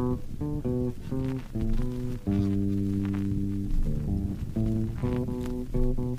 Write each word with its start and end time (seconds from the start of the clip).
Thank 0.00 0.20
you. 5.74 6.09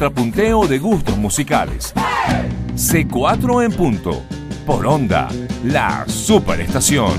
De 0.00 0.78
gustos 0.78 1.18
musicales. 1.18 1.92
C4 2.74 3.66
en 3.66 3.72
punto. 3.72 4.22
Por 4.64 4.86
onda, 4.86 5.28
la 5.62 6.06
superestación. 6.08 7.12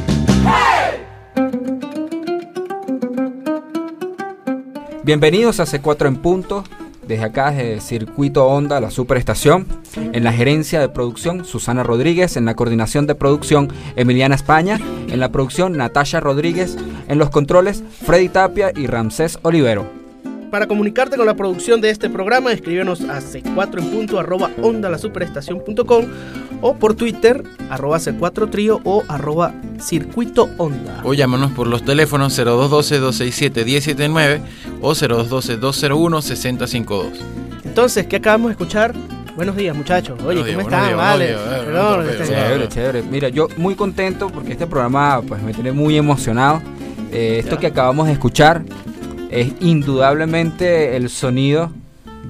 Bienvenidos 5.03 5.59
a 5.59 5.65
C4 5.65 6.07
en 6.07 6.15
punto. 6.15 6.63
Desde 7.07 7.23
acá, 7.23 7.51
desde 7.51 7.81
Circuito 7.81 8.47
Onda, 8.47 8.79
la 8.79 8.89
superestación. 8.89 9.67
En 9.95 10.23
la 10.23 10.33
gerencia 10.33 10.79
de 10.79 10.89
producción, 10.89 11.45
Susana 11.45 11.83
Rodríguez. 11.83 12.35
En 12.35 12.45
la 12.45 12.55
coordinación 12.55 13.05
de 13.05 13.13
producción, 13.13 13.71
Emiliana 13.95 14.33
España. 14.33 14.79
En 15.07 15.19
la 15.19 15.31
producción, 15.31 15.77
Natasha 15.77 16.19
Rodríguez. 16.19 16.77
En 17.07 17.19
los 17.19 17.29
controles, 17.29 17.83
Freddy 18.03 18.29
Tapia 18.29 18.71
y 18.75 18.87
Ramsés 18.87 19.37
Olivero. 19.43 20.00
Para 20.51 20.67
comunicarte 20.67 21.15
con 21.15 21.25
la 21.25 21.33
producción 21.33 21.79
de 21.79 21.89
este 21.89 22.09
programa, 22.09 22.51
escríbenos 22.51 22.99
a 23.03 23.21
c4 23.21 23.79
en 23.79 23.89
punto 23.89 24.19
arroba 24.19 24.51
onda 24.61 24.89
la 24.89 24.97
superestación.com 24.97 26.05
o 26.61 26.75
por 26.75 26.93
Twitter 26.93 27.41
arroba 27.69 27.99
c4 27.99 28.49
trío 28.49 28.81
o 28.83 29.01
arroba 29.07 29.53
circuito 29.79 30.49
onda. 30.57 30.99
O 31.05 31.13
llámanos 31.13 31.51
por 31.51 31.67
los 31.67 31.85
teléfonos 31.85 32.37
0212-267-179 32.37 34.41
o 34.81 34.91
0212-201-6052. 34.91 37.05
Entonces, 37.63 38.05
¿qué 38.07 38.17
acabamos 38.17 38.49
de 38.49 38.51
escuchar? 38.51 38.93
Buenos 39.37 39.55
días, 39.55 39.73
muchachos. 39.73 40.21
Oye, 40.21 40.45
¿cómo 40.51 40.59
están? 40.59 40.97
Vale. 40.97 41.33
Chévere, 42.27 42.67
chévere. 42.67 43.03
Mira, 43.03 43.29
yo 43.29 43.47
muy 43.55 43.75
contento 43.75 44.29
porque 44.29 44.51
este 44.51 44.67
programa 44.67 45.21
pues 45.25 45.41
me 45.41 45.53
tiene 45.53 45.71
muy 45.71 45.95
emocionado. 45.95 46.61
Eh, 47.13 47.39
esto 47.39 47.57
que 47.57 47.67
acabamos 47.67 48.07
de 48.07 48.13
escuchar 48.13 48.63
es 49.31 49.53
indudablemente 49.61 50.95
el 50.95 51.09
sonido 51.09 51.71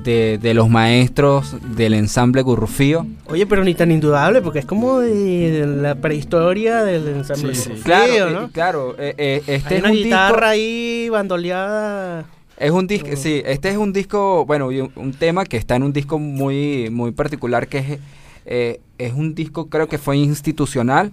de, 0.04 0.54
los 0.54 0.70
maestros 0.70 1.56
del 1.76 1.94
ensamble 1.94 2.42
Gurrufío. 2.42 3.06
Oye, 3.26 3.46
pero 3.46 3.64
ni 3.64 3.74
tan 3.74 3.92
indudable, 3.92 4.42
porque 4.42 4.60
es 4.60 4.66
como 4.66 5.00
de 5.00 5.66
la 5.66 5.96
prehistoria 5.96 6.84
del 6.84 7.08
ensamble 7.08 7.56
sí, 7.56 7.72
Claro, 7.84 8.30
¿no? 8.30 8.50
claro. 8.52 8.96
Eh, 8.98 9.14
eh, 9.18 9.44
este 9.48 9.78
es 9.78 9.84
una 9.84 9.92
guitarra 9.92 10.50
ahí 10.50 11.10
bandoleada. 11.10 12.26
Es 12.58 12.72
un 12.72 12.86
disco, 12.86 13.10
sí, 13.16 13.42
este 13.46 13.70
es 13.70 13.78
un 13.78 13.92
disco, 13.92 14.46
bueno, 14.46 14.68
un 14.68 15.14
tema 15.18 15.46
que 15.46 15.58
está 15.58 15.76
en 15.76 15.84
un 15.84 15.94
disco 15.94 16.20
muy, 16.20 16.90
muy 16.92 17.12
particular 17.12 17.68
que 17.68 17.78
es 17.80 18.00
eh, 18.46 18.80
es 19.06 19.14
un 19.14 19.36
disco, 19.36 19.68
creo 19.68 19.88
que 19.88 19.98
fue 19.98 20.18
institucional, 20.18 21.12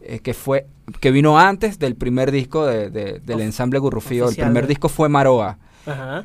eh, 0.00 0.20
que 0.20 0.34
fue 0.34 0.66
que 1.00 1.10
vino 1.10 1.38
antes 1.38 1.78
del 1.78 1.96
primer 1.96 2.30
disco 2.30 2.64
de, 2.64 2.90
del 2.90 3.40
ensamble 3.40 3.78
Gurrufío. 3.78 4.28
El 4.28 4.36
primer 4.36 4.66
disco 4.66 4.88
fue 4.88 5.08
Maroa. 5.08 5.58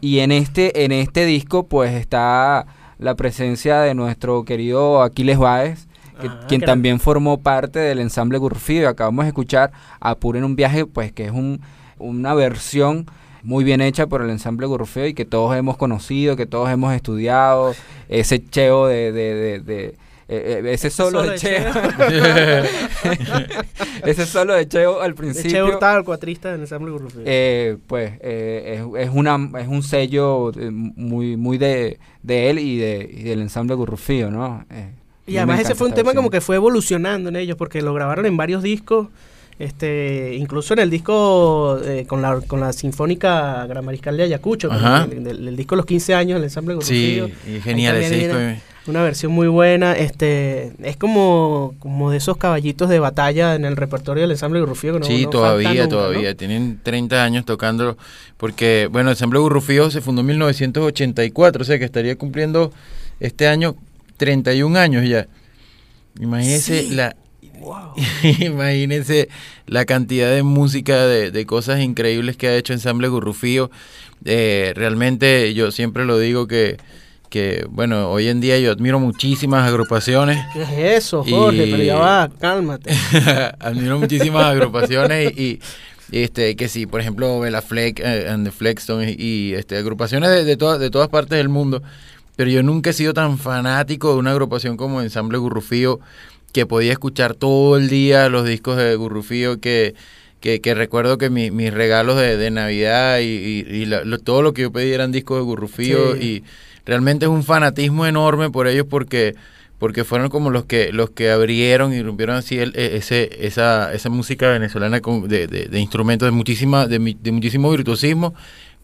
Y 0.02 0.20
en 0.20 0.32
este, 0.32 0.86
en 0.86 0.92
este 0.92 1.26
disco, 1.26 1.68
pues 1.68 1.94
está 1.94 2.66
la 2.98 3.16
presencia 3.16 3.80
de 3.82 3.94
nuestro 3.94 4.44
querido 4.44 5.02
Aquiles 5.02 5.38
Báez, 5.38 5.88
quien 6.48 6.62
también 6.62 7.00
formó 7.00 7.40
parte 7.40 7.80
del 7.80 8.00
ensamble 8.00 8.38
Gurrufío. 8.38 8.88
Acabamos 8.88 9.26
de 9.26 9.30
escuchar 9.30 9.72
Apuren 10.00 10.44
un 10.44 10.56
viaje, 10.56 10.86
pues 10.86 11.12
que 11.12 11.26
es 11.26 11.32
un, 11.32 11.62
una 11.98 12.34
versión 12.34 13.08
muy 13.44 13.64
bien 13.64 13.82
hecha 13.82 14.06
por 14.06 14.22
el 14.22 14.30
ensamble 14.30 14.68
Gurrufío 14.68 15.08
y 15.08 15.16
que 15.16 15.26
todos 15.26 15.56
hemos 15.56 15.78
conocido, 15.78 16.36
que 16.36 16.46
todos 16.46 16.70
hemos 16.70 16.94
estudiado, 16.94 17.74
ese 18.08 18.44
cheo 18.48 18.86
de 18.86 19.96
eh, 20.34 20.62
ese 20.74 20.90
solo, 20.90 21.20
solo 21.20 21.24
de 21.24 21.32
de 21.32 21.38
Cheo. 21.40 21.66
ese 24.06 24.26
solo 24.26 24.54
de 24.54 24.68
Cheo 24.68 25.02
al 25.02 25.12
De 25.12 25.18
principio. 25.18 25.52
Che 25.52 25.64
Hurtado, 25.64 26.00
el 26.00 26.04
cuatrista 26.06 26.52
del 26.52 26.62
ensamble 26.62 26.92
Gurrufío. 26.92 27.22
eh, 27.26 27.78
pues 27.88 28.14
eh, 28.22 28.84
es, 28.96 29.08
es 29.08 29.10
una 29.14 29.38
es 29.60 29.68
un 29.68 29.84
sello 29.84 30.52
eh, 30.58 30.70
muy 30.72 31.38
muy 31.38 31.58
de, 31.58 32.00
de 32.24 32.50
él 32.50 32.60
y, 32.60 32.78
de, 32.78 33.10
y 33.12 33.24
del 33.24 33.42
ensamble 33.42 33.76
Gurrufío, 33.76 34.32
¿no? 34.32 34.66
Eh, 34.70 34.92
y 35.28 35.38
además 35.38 35.62
ese 35.62 35.76
fue 35.76 35.88
un 35.88 35.94
tema 35.94 36.14
como 36.14 36.30
que 36.30 36.42
fue 36.42 36.56
evolucionando 36.58 37.30
en 37.30 37.36
ellos, 37.36 37.56
porque 37.56 37.82
lo 37.82 37.94
grabaron 37.94 38.26
en 38.26 38.36
varios 38.38 38.64
discos. 38.64 39.08
Este, 39.60 40.34
incluso 40.40 40.74
en 40.74 40.80
el 40.80 40.90
disco 40.90 41.78
eh, 41.86 42.06
con, 42.08 42.24
la, 42.24 42.42
con 42.42 42.60
la 42.60 42.74
Sinfónica 42.74 43.64
Gramariscal 43.68 44.18
de 44.18 44.24
Ayacucho, 44.24 44.72
el, 44.72 45.28
el- 45.28 45.48
el 45.50 45.56
disco 45.56 45.76
Los 45.76 45.86
15 45.86 46.16
años, 46.16 46.38
el 46.40 46.46
ensamble 46.46 46.76
Sí, 46.82 47.20
Gurrufío. 47.20 47.58
y 47.58 47.62
genial 47.62 47.98
ese 47.98 48.16
disco. 48.16 48.38
Una 48.88 49.04
versión 49.04 49.32
muy 49.32 49.48
buena, 49.48 49.94
este, 49.94 50.74
es 50.82 50.98
como, 50.98 51.76
como 51.80 52.10
de 52.10 52.18
esos 52.18 52.38
caballitos 52.38 52.90
de 52.90 52.98
batalla 53.00 53.54
en 53.54 53.64
el 53.66 53.76
repertorio 53.78 54.22
del 54.22 54.32
ensamble 54.32 54.60
Gurrufío. 54.60 54.94
que 54.94 55.00
no- 55.02 55.06
sí, 55.06 55.24
no 55.26 55.30
todavía, 55.30 55.88
todavía. 55.88 56.30
¿no? 56.32 56.36
Tienen 56.36 56.80
30 56.82 57.24
años 57.24 57.46
tocándolo. 57.46 57.96
Porque, 58.38 58.88
bueno, 58.92 59.10
el 59.10 59.14
Ensamble 59.16 59.40
Gurrufío 59.40 59.92
se 59.92 60.02
fundó 60.02 60.22
en 60.22 60.28
1984, 60.28 61.62
o 61.62 61.66
sea 61.66 61.78
que 61.78 61.86
estaría 61.86 62.16
cumpliendo 62.16 62.74
este 63.20 63.48
año 63.48 63.76
31 64.18 64.76
años 64.78 65.08
ya. 65.08 65.28
Imagínense 66.20 66.82
Sí. 66.84 66.96
la... 66.96 67.16
Wow. 67.60 67.94
Imagínense 68.40 69.30
la 69.68 69.86
cantidad 69.86 70.32
de 70.34 70.42
música, 70.42 71.06
de, 71.06 71.30
de 71.30 71.46
cosas 71.46 71.80
increíbles 71.82 72.36
que 72.36 72.48
ha 72.48 72.56
hecho 72.56 72.74
Ensamble 72.74 73.08
Gurrufío. 73.08 73.70
Eh, 74.26 74.74
realmente 74.76 75.54
yo 75.54 75.72
siempre 75.72 76.06
lo 76.06 76.18
digo 76.18 76.48
que, 76.48 76.78
que, 77.32 77.66
bueno, 77.70 78.12
hoy 78.12 78.28
en 78.28 78.42
día 78.42 78.60
yo 78.60 78.72
admiro 78.74 79.00
muchísimas 79.00 79.68
agrupaciones. 79.68 80.38
¿Qué 80.54 80.62
es 80.64 80.98
eso, 81.06 81.24
Jorge? 81.24 81.66
Y- 81.66 81.72
Pero 81.72 81.82
ya 81.84 81.96
va, 81.96 82.30
cálmate. 82.40 82.92
Admiro 83.60 83.98
muchísimas 83.98 84.46
agrupaciones 84.46 85.32
y, 85.38 85.60
y, 86.12 86.22
este 86.24 86.56
que 86.58 86.68
sí, 86.68 86.86
por 86.86 87.00
ejemplo, 87.02 87.40
Bella 87.40 87.62
Fleck 87.62 88.00
eh, 88.02 88.28
and 88.30 88.46
the 88.46 88.52
Flexstones 88.52 89.16
y, 89.18 89.24
y, 89.24 89.54
este 89.54 89.78
agrupaciones 89.78 90.30
de, 90.30 90.44
de, 90.44 90.58
todas 90.58 90.80
de 90.80 90.90
todas 90.90 91.08
partes 91.08 91.38
del 91.38 91.48
mundo, 91.50 91.82
pero 92.36 92.50
yo 92.52 92.62
nunca 92.64 92.90
he 92.90 92.94
sido 92.94 93.14
tan 93.14 93.38
fanático 93.38 94.12
de 94.14 94.20
una 94.20 94.32
agrupación 94.32 94.76
como 94.76 95.02
Ensamble 95.02 95.38
Gurrufío 95.38 96.00
que 96.52 96.66
podía 96.66 96.92
escuchar 96.92 97.34
todo 97.34 97.78
el 97.78 97.88
día 97.88 98.28
los 98.28 98.46
discos 98.46 98.76
de 98.78 98.94
Gurrufío 98.96 99.60
que 99.62 99.96
que, 100.42 100.60
que 100.60 100.74
recuerdo 100.74 101.18
que 101.20 101.30
mi- 101.30 101.52
mis 101.52 101.72
regalos 101.72 102.18
de, 102.20 102.36
de 102.36 102.50
Navidad 102.52 103.20
y, 103.20 103.24
y- 103.26 103.66
y 103.70 103.86
la- 103.86 104.04
lo- 104.04 104.18
todo 104.18 104.42
lo 104.42 104.54
que 104.54 104.64
yo 104.64 104.72
pedí 104.72 104.92
eran 104.92 105.12
discos 105.12 105.38
de 105.38 105.44
Gurrufío 105.44 106.16
Sí. 106.16 106.20
y 106.26 106.44
realmente 106.86 107.26
es 107.26 107.30
un 107.32 107.44
fanatismo 107.44 108.06
enorme 108.06 108.50
por 108.50 108.68
ellos 108.68 108.86
porque 108.90 109.36
porque 109.80 110.04
fueron 110.04 110.30
como 110.30 110.52
los 110.52 110.66
que 110.66 110.92
los 110.94 111.10
que 111.10 111.32
abrieron 111.32 111.92
y 111.94 112.04
rompieron 112.04 112.36
así 112.36 112.60
el, 112.60 112.74
e- 112.76 112.98
ese 112.98 113.30
esa, 113.48 113.92
esa 113.94 114.10
música 114.10 114.50
venezolana 114.50 115.02
con- 115.02 115.28
de, 115.28 115.48
de- 115.48 115.66
de 115.66 115.80
instrumentos 115.80 116.28
de 116.28 116.32
muchísima 116.32 116.86
de, 116.88 117.00
de 117.20 117.32
muchísimo 117.32 117.72
virtuosismo 117.72 118.34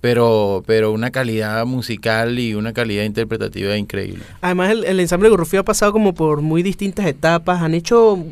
pero 0.02 0.64
pero 0.68 0.92
una 0.92 1.10
calidad 1.12 1.66
musical 1.66 2.38
y 2.40 2.54
una 2.56 2.74
calidad 2.74 3.04
interpretativa 3.04 3.76
increíble 3.78 4.24
Además, 4.42 4.72
el, 4.72 4.84
el 4.86 5.00
ensamble 5.00 5.30
Gurrufío 5.30 5.60
ha 5.62 5.64
pasado 5.66 5.92
como 5.92 6.14
por 6.14 6.42
muy 6.42 6.62
distintas 6.64 7.06
etapas. 7.08 7.62
Han 7.62 7.74
hecho 7.74 8.24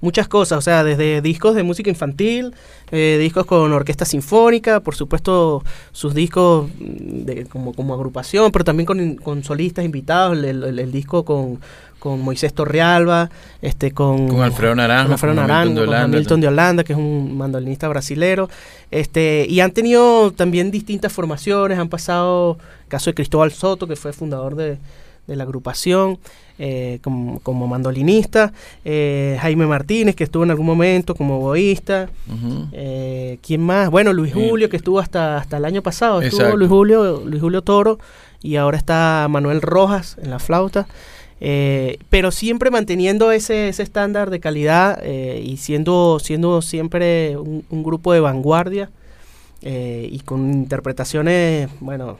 muchas 0.00 0.28
cosas, 0.28 0.58
o 0.58 0.60
sea, 0.60 0.84
desde 0.84 1.20
discos 1.22 1.54
de 1.54 1.62
música 1.62 1.90
infantil, 1.90 2.54
eh, 2.90 3.16
discos 3.20 3.46
con 3.46 3.72
orquesta 3.72 4.04
sinfónica, 4.04 4.80
por 4.80 4.94
supuesto 4.94 5.62
sus 5.92 6.14
discos 6.14 6.68
mm, 6.78 7.24
de, 7.24 7.46
como, 7.46 7.72
como 7.74 7.94
agrupación, 7.94 8.52
pero 8.52 8.64
también 8.64 8.86
con, 8.86 9.16
con 9.16 9.42
solistas 9.44 9.84
invitados, 9.84 10.36
el, 10.38 10.62
el- 10.64 10.78
el 10.78 10.92
disco 10.92 11.24
con, 11.24 11.58
con 11.98 12.20
Moisés 12.20 12.52
Torrealba, 12.54 13.30
este, 13.62 13.90
con, 13.92 14.28
con 14.28 14.42
Alfredo 14.42 14.74
Naranjo 14.74 15.04
con 15.06 15.12
Alfredo 15.14 15.34
con 15.34 15.50
Hamilton 15.50 15.74
de 15.74 15.80
con 15.80 15.88
Holanda, 15.88 16.04
Hamilton 16.16 16.40
de 16.40 16.48
Holanda, 16.48 16.84
que 16.84 16.92
es 16.92 16.98
un 16.98 17.36
mandolinista 17.36 17.88
brasilero. 17.88 18.48
Este, 18.90 19.46
y 19.48 19.60
han 19.60 19.72
tenido 19.72 20.30
también 20.32 20.70
distintas 20.70 21.12
formaciones, 21.12 21.78
han 21.78 21.88
pasado 21.88 22.58
caso 22.88 23.10
de 23.10 23.14
Cristóbal 23.14 23.50
Soto, 23.50 23.88
que 23.88 23.96
fue 23.96 24.12
fundador 24.12 24.54
de, 24.54 24.78
de 25.26 25.36
la 25.36 25.44
agrupación 25.44 26.18
eh, 26.58 26.98
como, 27.02 27.40
como 27.40 27.66
mandolinista, 27.66 28.52
eh, 28.84 29.36
Jaime 29.40 29.66
Martínez, 29.66 30.14
que 30.14 30.24
estuvo 30.24 30.44
en 30.44 30.50
algún 30.50 30.66
momento 30.66 31.14
como 31.14 31.38
boísta, 31.40 32.08
eh, 32.72 33.38
¿quién 33.42 33.60
más? 33.62 33.90
Bueno, 33.90 34.12
Luis 34.12 34.32
Sí. 34.32 34.48
Julio, 34.48 34.68
que 34.70 34.76
estuvo 34.76 34.98
hasta, 34.98 35.36
hasta 35.36 35.56
el 35.58 35.64
año 35.64 35.82
pasado, 35.82 36.20
estuvo 36.22 36.40
Exacto. 36.40 36.56
Luis 36.56 36.70
Julio, 36.70 37.22
Luis 37.26 37.40
Julio 37.42 37.62
Toro, 37.62 37.98
y 38.42 38.56
ahora 38.56 38.76
está 38.78 39.26
Manuel 39.28 39.60
Rojas 39.62 40.16
en 40.22 40.30
la 40.30 40.38
flauta. 40.38 40.86
Eh, 41.38 41.98
pero 42.08 42.30
siempre 42.30 42.70
manteniendo 42.70 43.30
ese, 43.30 43.68
ese 43.68 43.82
estándar 43.82 44.30
de 44.30 44.40
calidad 44.40 44.98
eh, 45.02 45.42
y 45.44 45.58
siendo, 45.58 46.18
siendo 46.18 46.62
siempre 46.62 47.36
un, 47.36 47.62
un 47.68 47.82
grupo 47.82 48.14
de 48.14 48.20
vanguardia 48.20 48.88
eh, 49.60 50.08
y 50.10 50.20
con 50.20 50.50
interpretaciones, 50.52 51.68
bueno, 51.80 52.18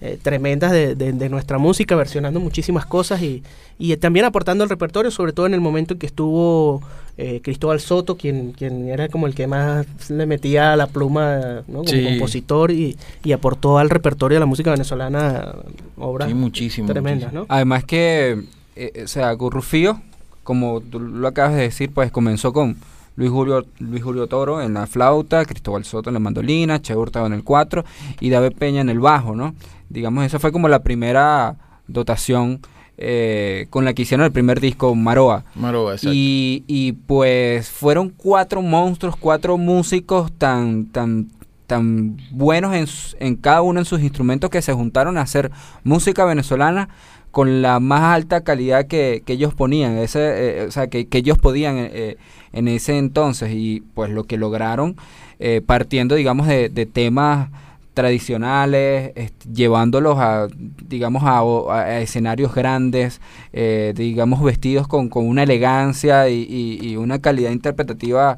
eh, 0.00 0.18
tremendas 0.22 0.72
de, 0.72 0.94
de- 0.94 1.12
de 1.12 1.28
nuestra 1.28 1.58
música, 1.58 1.96
versionando 1.96 2.38
muchísimas 2.40 2.84
cosas 2.86 3.22
y, 3.22 3.42
y 3.78 3.96
también 3.96 4.26
aportando 4.26 4.62
al 4.64 4.70
repertorio, 4.70 5.10
sobre 5.10 5.32
todo 5.32 5.46
en 5.46 5.54
el 5.54 5.60
momento 5.60 5.94
en 5.94 5.98
que 6.00 6.06
estuvo 6.06 6.82
eh, 7.18 7.40
Cristóbal 7.42 7.80
Soto, 7.80 8.16
quien, 8.18 8.52
quien 8.52 8.88
era 8.90 9.08
como 9.08 9.26
el 9.26 9.34
que 9.34 9.46
más 9.46 9.86
le 10.10 10.26
metía 10.26 10.76
la 10.76 10.86
pluma 10.86 11.62
¿no? 11.66 11.78
como 11.78 11.84
Sí. 11.88 12.04
compositor 12.04 12.70
y, 12.70 12.96
y 13.24 13.32
aportó 13.32 13.78
al 13.78 13.88
repertorio 13.88 14.36
de 14.36 14.40
la 14.40 14.46
música 14.46 14.70
venezolana 14.70 15.54
obras 15.96 16.28
Sí, 16.28 16.34
muchísimo, 16.34 16.88
tremendas, 16.88 17.32
muchísimo. 17.32 17.46
¿no? 17.48 17.54
Además 17.54 17.84
que, 17.84 18.42
eh, 18.76 19.02
o 19.04 19.08
sea, 19.08 19.32
Gurrufío, 19.32 20.00
como 20.44 20.80
tú 20.82 21.00
lo 21.00 21.26
acabas 21.26 21.54
de 21.54 21.62
decir, 21.62 21.90
pues 21.92 22.10
comenzó 22.12 22.52
con 22.52 22.76
Luis 23.16 23.30
Julio, 23.30 23.64
Luis 23.78 24.02
Julio 24.02 24.26
Toro 24.26 24.60
en 24.60 24.74
la 24.74 24.86
flauta, 24.86 25.46
Cristóbal 25.46 25.86
Soto 25.86 26.10
en 26.10 26.14
la 26.14 26.20
mandolina, 26.20 26.82
Che 26.82 26.94
Hurtado 26.94 27.24
en 27.26 27.32
el 27.32 27.44
cuatro 27.44 27.82
y 28.20 28.28
David 28.28 28.52
Peña 28.58 28.82
en 28.82 28.90
el 28.90 29.00
bajo, 29.00 29.34
¿no? 29.34 29.54
Digamos, 29.88 30.24
esa 30.24 30.38
fue 30.38 30.52
como 30.52 30.68
la 30.68 30.82
primera 30.82 31.56
dotación 31.86 32.60
eh, 32.98 33.66
con 33.70 33.84
la 33.84 33.92
que 33.94 34.02
hicieron 34.02 34.24
el 34.24 34.32
primer 34.32 34.60
disco, 34.60 34.94
Maroa. 34.94 35.44
Maroa, 35.54 35.92
exacto. 35.92 36.12
Y, 36.14 36.64
y 36.66 36.92
pues 36.92 37.70
fueron 37.70 38.10
cuatro 38.10 38.62
monstruos, 38.62 39.16
cuatro 39.16 39.58
músicos 39.58 40.32
tan, 40.32 40.86
tan, 40.86 41.28
tan 41.66 42.16
buenos 42.30 42.74
en, 42.74 43.26
en 43.26 43.36
cada 43.36 43.62
uno 43.62 43.80
en 43.80 43.84
sus 43.84 44.00
instrumentos 44.00 44.50
que 44.50 44.62
se 44.62 44.72
juntaron 44.72 45.18
a 45.18 45.22
hacer 45.22 45.50
música 45.84 46.24
venezolana 46.24 46.88
con 47.30 47.60
la 47.60 47.80
más 47.80 48.14
alta 48.14 48.40
calidad 48.44 48.86
que, 48.86 49.22
que 49.26 49.34
ellos 49.34 49.52
ponían, 49.52 49.98
ese, 49.98 50.62
eh, 50.62 50.66
o 50.66 50.70
sea, 50.70 50.86
que, 50.86 51.06
que 51.06 51.18
ellos 51.18 51.36
podían 51.36 51.76
eh, 51.76 51.90
eh, 51.92 52.16
en 52.52 52.66
ese 52.66 52.96
entonces. 52.96 53.50
Y 53.52 53.82
pues 53.92 54.10
lo 54.10 54.24
que 54.24 54.38
lograron, 54.38 54.96
eh, 55.38 55.60
partiendo, 55.60 56.14
digamos, 56.14 56.46
de, 56.46 56.70
de 56.70 56.86
temas 56.86 57.50
tradicionales, 57.96 59.12
este, 59.16 59.48
llevándolos 59.52 60.18
a, 60.18 60.48
digamos, 60.86 61.22
a, 61.24 61.98
escenarios 62.00 62.54
grandes, 62.54 63.20
eh, 63.54 63.94
digamos, 63.96 64.42
vestidos 64.42 64.86
con, 64.86 65.08
con 65.08 65.26
una 65.26 65.42
elegancia 65.44 66.28
y, 66.28 66.42
y- 66.42 66.88
y 66.90 66.96
una 66.96 67.18
calidad 67.20 67.50
interpretativa, 67.50 68.36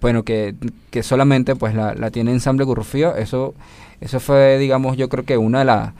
bueno, 0.00 0.22
que, 0.22 0.54
que 0.90 1.02
solamente 1.02 1.56
pues 1.56 1.74
la, 1.74 1.94
la 1.94 2.10
tiene 2.12 2.30
Ensamble 2.30 2.64
Gurrufío. 2.64 3.16
Eso, 3.16 3.54
eso 4.00 4.20
fue, 4.20 4.56
digamos, 4.58 4.96
yo 4.96 5.08
creo 5.08 5.24
que 5.24 5.36
una 5.36 5.58
de 5.60 5.64
las... 5.66 5.92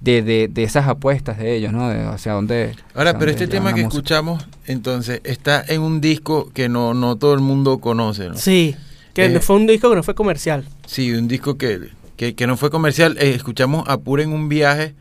De, 0.00 0.20
de, 0.22 0.48
de 0.48 0.64
esas 0.64 0.86
apuestas 0.86 1.38
de 1.38 1.56
ellos, 1.56 1.72
¿no? 1.72 1.88
De 1.88 2.02
hacia 2.04 2.32
dónde... 2.32 2.74
Ahora, 2.94 3.10
hacia 3.10 3.18
pero 3.18 3.30
dónde 3.32 3.44
este 3.44 3.46
tema 3.48 3.72
que 3.74 3.82
música. 3.84 3.88
escuchamos, 3.98 4.46
entonces, 4.66 5.20
está 5.24 5.64
en 5.66 5.80
un 5.80 6.02
disco 6.02 6.50
que 6.52 6.68
no, 6.68 6.92
no 6.92 7.16
todo 7.16 7.32
el 7.32 7.40
mundo 7.40 7.78
conoce, 7.78 8.28
¿no? 8.28 8.36
Sí, 8.36 8.76
que 9.14 9.24
Eh, 9.26 9.40
fue 9.40 9.56
un 9.56 9.66
disco 9.66 9.88
que 9.88 9.96
no 9.96 10.02
fue 10.02 10.14
comercial. 10.14 10.66
Sí, 10.86 11.10
un 11.12 11.26
disco 11.26 11.56
que, 11.56 11.88
que, 12.16 12.34
que 12.34 12.46
no 12.46 12.56
fue 12.56 12.70
comercial. 12.70 13.16
Eh, 13.20 13.32
escuchamos 13.34 13.88
Apura 13.88 14.22
en 14.22 14.32
un 14.32 14.48
viaje. 14.48 14.94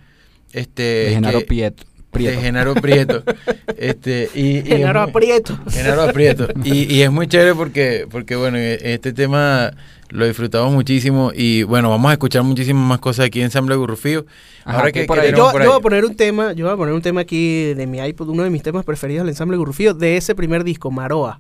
Este, 0.52 0.84
De 0.84 1.10
Genaro 1.16 1.40
que- 1.40 1.46
Prieto. 1.46 1.84
Prieto. 2.12 2.36
De 2.38 2.42
Genaro 2.44 2.74
Prieto. 2.76 3.24
este, 3.78 4.30
y, 4.36 4.62
Genaro 4.62 5.02
muy- 5.02 5.10
Aprieto. 5.10 5.58
Genaro 5.72 6.02
Aprieto. 6.04 6.48
Y, 6.64 6.94
y 6.94 7.02
es 7.02 7.12
muy 7.12 7.28
chévere 7.28 7.56
porque, 7.56 8.06
porque, 8.10 8.36
bueno, 8.36 8.58
e- 8.60 8.94
este 8.94 9.14
tema 9.14 9.72
lo 10.10 10.28
disfrutamos 10.28 10.72
muchísimo. 10.72 11.32
Y 11.34 11.64
bueno, 11.64 11.90
vamos 11.90 12.10
a 12.10 12.14
escuchar 12.14 12.44
muchísimas 12.44 12.88
más 12.88 13.00
cosas 13.00 13.26
aquí 13.26 13.40
en 13.40 13.46
Ensamble 13.46 13.76
Gurrufío. 13.76 14.28
Ajá, 14.64 14.78
Ahora 14.78 14.92
¿qué 14.92 15.02
que, 15.02 15.06
por 15.08 15.20
ahí? 15.20 15.32
Yo, 15.32 15.52
por 15.52 15.64
yo 15.64 15.70
voy 15.70 15.78
a 15.80 15.82
poner 15.82 16.06
un 16.06 16.16
tema, 16.16 16.54
yo 16.54 16.66
voy 16.66 16.74
a 16.76 16.78
poner 16.78 16.94
un 16.94 17.02
tema 17.02 17.22
aquí 17.22 17.74
de 17.74 17.88
mi 17.88 17.98
iPod, 17.98 18.30
uno 18.30 18.44
de 18.44 18.52
mis 18.52 18.62
temas 18.62 18.86
preferidos 18.86 19.24
del 19.26 19.30
ensamble 19.30 19.58
Gurrufío, 19.58 19.96
de 19.96 20.16
ese 20.18 20.36
primer 20.36 20.64
disco, 20.64 20.92
Maroa, 20.92 21.40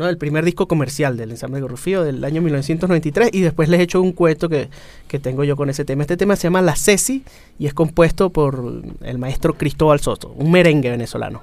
¿no? 0.00 0.08
El 0.08 0.18
primer 0.18 0.44
disco 0.44 0.66
comercial 0.66 1.16
del 1.16 1.30
ensamble 1.30 1.60
Gurrufío 1.60 2.02
del 2.02 2.24
año 2.24 2.42
1993 2.42 3.30
y 3.32 3.42
después 3.42 3.68
les 3.68 3.78
he 3.78 3.82
hecho 3.84 4.00
un 4.00 4.12
cuento 4.12 4.48
que, 4.48 4.68
que 5.06 5.20
tengo 5.20 5.44
yo 5.44 5.54
con 5.56 5.70
ese 5.70 5.84
tema. 5.84 6.02
Este 6.02 6.16
tema 6.16 6.34
se 6.34 6.44
llama 6.44 6.62
La 6.62 6.74
Ceci 6.74 7.22
y 7.58 7.66
es 7.66 7.74
compuesto 7.74 8.30
por 8.30 8.82
el 9.02 9.18
maestro 9.18 9.54
Cristóbal 9.54 10.00
Soto, 10.00 10.32
un 10.36 10.50
merengue 10.50 10.90
venezolano. 10.90 11.42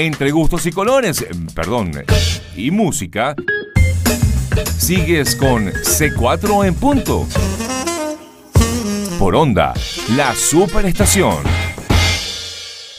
Entre 0.00 0.30
gustos 0.30 0.64
y 0.64 0.70
colores, 0.70 1.26
perdón, 1.56 1.90
y 2.56 2.70
música, 2.70 3.34
sigues 4.76 5.34
con 5.34 5.72
C4 5.72 6.68
en 6.68 6.74
punto. 6.76 7.26
Por 9.18 9.34
onda, 9.34 9.74
la 10.14 10.36
superestación. 10.36 11.38